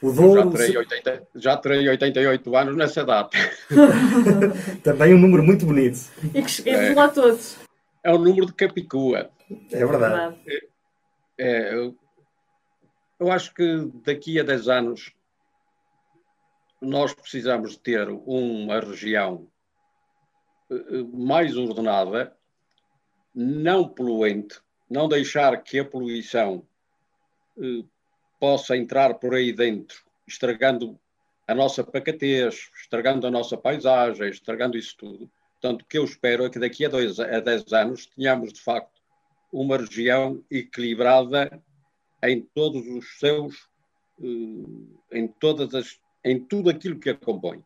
[0.00, 0.40] O Douro...
[0.40, 3.36] já, terei 80, já terei 88 anos nessa data.
[4.82, 5.98] Também um número muito bonito.
[6.34, 6.94] E que cheguemos é.
[6.94, 7.56] lá todos.
[8.02, 9.30] É o número de Capicua.
[9.72, 10.36] É verdade.
[10.46, 10.60] É,
[11.38, 11.96] é, eu,
[13.18, 15.12] eu acho que daqui a 10 anos
[16.80, 19.48] nós precisamos ter uma região
[20.70, 22.36] eh, mais ordenada,
[23.34, 26.64] não poluente, não deixar que a poluição
[27.60, 27.84] eh,
[28.38, 30.98] possa entrar por aí dentro, estragando
[31.46, 35.30] a nossa pacatez, estragando a nossa paisagem, estragando isso tudo.
[35.60, 38.60] Portanto, o que eu espero é que daqui a, dois, a 10 anos tenhamos, de
[38.60, 39.00] facto,
[39.52, 41.62] uma região equilibrada
[42.22, 43.68] em todos os seus,
[44.20, 47.64] eh, em todas as, em tudo aquilo que a compõe,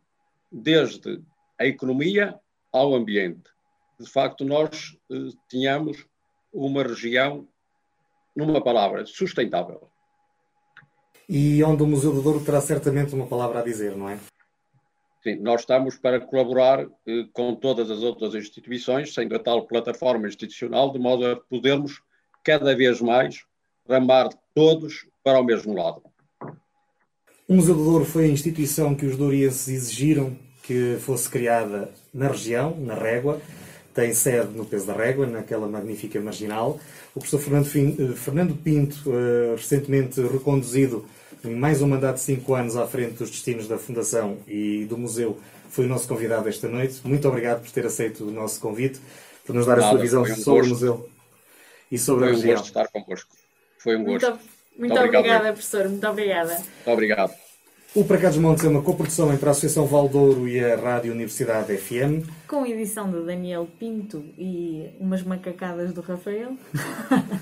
[0.51, 1.21] desde
[1.59, 2.39] a economia
[2.71, 3.51] ao ambiente.
[3.99, 6.07] De facto, nós eh, tenhamos
[6.51, 7.47] uma região,
[8.35, 9.92] numa palavra, sustentável
[11.35, 14.19] e onde o Museu do Douro terá certamente uma palavra a dizer, não é?
[15.23, 20.27] Sim, nós estamos para colaborar eh, com todas as outras instituições, sendo a tal plataforma
[20.27, 22.03] institucional, de modo a podermos
[22.43, 23.45] cada vez mais
[23.89, 26.03] ramar todos para o mesmo lado.
[27.47, 32.27] O Museu do Douro foi a instituição que os dourienses exigiram que fosse criada na
[32.27, 33.41] região, na Régua.
[33.91, 36.79] Tem sede no Peso da Régua, naquela magnífica marginal.
[37.15, 41.03] O professor Fernando, eh, Fernando Pinto, uh, recentemente reconduzido
[41.51, 45.37] mais um mandato de cinco anos à frente dos destinos da Fundação e do Museu,
[45.69, 47.01] foi o nosso convidado esta noite.
[47.03, 48.99] Muito obrigado por ter aceito o nosso convite,
[49.45, 50.65] por nos dar Nada, a sua visão um sobre gosto.
[50.65, 51.09] o museu
[51.91, 52.43] e sobre foi a região.
[52.43, 53.35] Foi um gosto estar convosco.
[53.77, 54.29] Foi um gosto.
[54.29, 54.39] Muito,
[54.77, 55.89] muito, muito obrigada, professor.
[55.89, 56.55] Muito obrigada.
[56.55, 57.33] Muito obrigado.
[57.95, 61.11] O Para Cá dos Montes é uma coprodução entre a Associação Valdouro e a Rádio
[61.11, 62.27] Universidade FM.
[62.47, 66.57] Com edição de Daniel Pinto e umas macacadas do Rafael.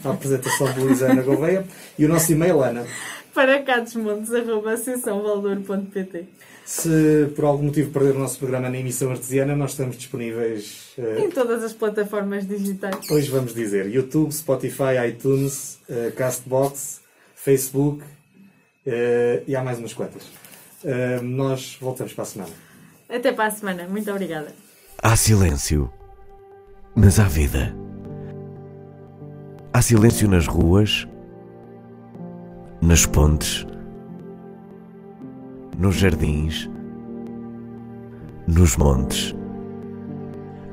[0.03, 1.65] a apresentação de Luísa Gouveia.
[1.97, 2.85] E o nosso e-mail, Ana.
[3.33, 6.25] Para cá dos Montes, arroba associaçãovaldouro.pt
[6.65, 10.93] Se por algum motivo perder o nosso programa na emissão artesiana, nós estamos disponíveis...
[10.97, 11.25] Uh...
[11.25, 13.09] Em todas as plataformas digitais.
[13.09, 17.01] Hoje vamos dizer YouTube, Spotify, iTunes, uh, Castbox,
[17.35, 18.03] Facebook...
[18.85, 20.23] Uh, e há mais umas quantas.
[20.83, 22.53] Uh, nós voltamos para a semana.
[23.07, 23.87] Até para a semana.
[23.87, 24.53] Muito obrigada.
[24.97, 25.91] Há silêncio,
[26.95, 27.75] mas há vida.
[29.71, 31.07] Há silêncio nas ruas,
[32.81, 33.65] nas pontes,
[35.77, 36.69] nos jardins,
[38.47, 39.35] nos montes.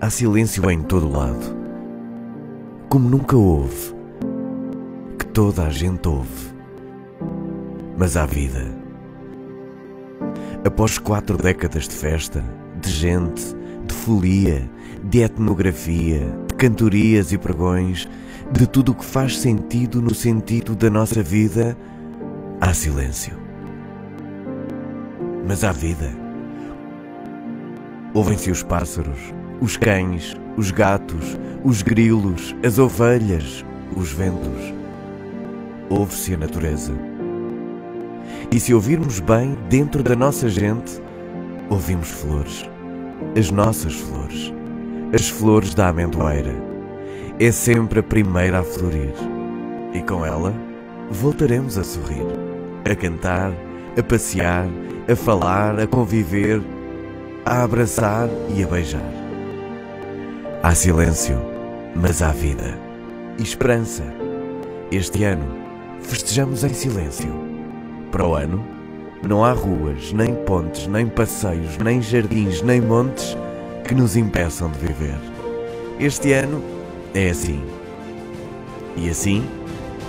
[0.01, 1.57] Há silêncio em todo lado,
[2.89, 3.95] como nunca houve,
[5.19, 6.49] que toda a gente ouve.
[7.97, 8.89] Mas há vida
[10.65, 12.45] Após quatro décadas de festa,
[12.81, 13.43] de gente,
[13.87, 14.69] de folia,
[15.05, 18.09] de etnografia, de cantorias e pregões,
[18.53, 21.77] de tudo o que faz sentido no sentido da nossa vida,
[22.61, 23.37] há silêncio.
[25.47, 26.11] Mas há vida.
[28.15, 33.65] Ouvem-se os pássaros, os cães, os gatos, os grilos, as ovelhas,
[33.97, 34.75] os ventos.
[35.91, 36.93] Ouve-se a natureza
[38.51, 41.03] e se ouvirmos bem dentro da nossa gente,
[41.69, 42.69] ouvimos flores.
[43.39, 44.55] As nossas flores.
[45.13, 46.55] As flores da amendoeira.
[47.39, 49.13] É sempre a primeira a florir.
[49.93, 50.55] E com ela,
[51.11, 52.25] voltaremos a sorrir,
[52.91, 53.53] a cantar,
[53.97, 54.67] a passear,
[55.11, 56.61] a falar, a conviver,
[57.45, 59.13] a abraçar e a beijar.
[60.63, 61.39] Há silêncio,
[61.95, 62.79] mas há vida
[63.39, 64.05] e esperança.
[64.91, 65.47] Este ano,
[66.01, 67.33] festejamos em silêncio
[68.11, 68.65] para o ano,
[69.27, 73.37] não há ruas, nem pontes, nem passeios, nem jardins, nem montes
[73.87, 75.19] que nos impeçam de viver.
[75.99, 76.63] Este ano
[77.15, 77.63] é assim.
[78.97, 79.45] E assim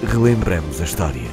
[0.04, 1.30] relembramos a história.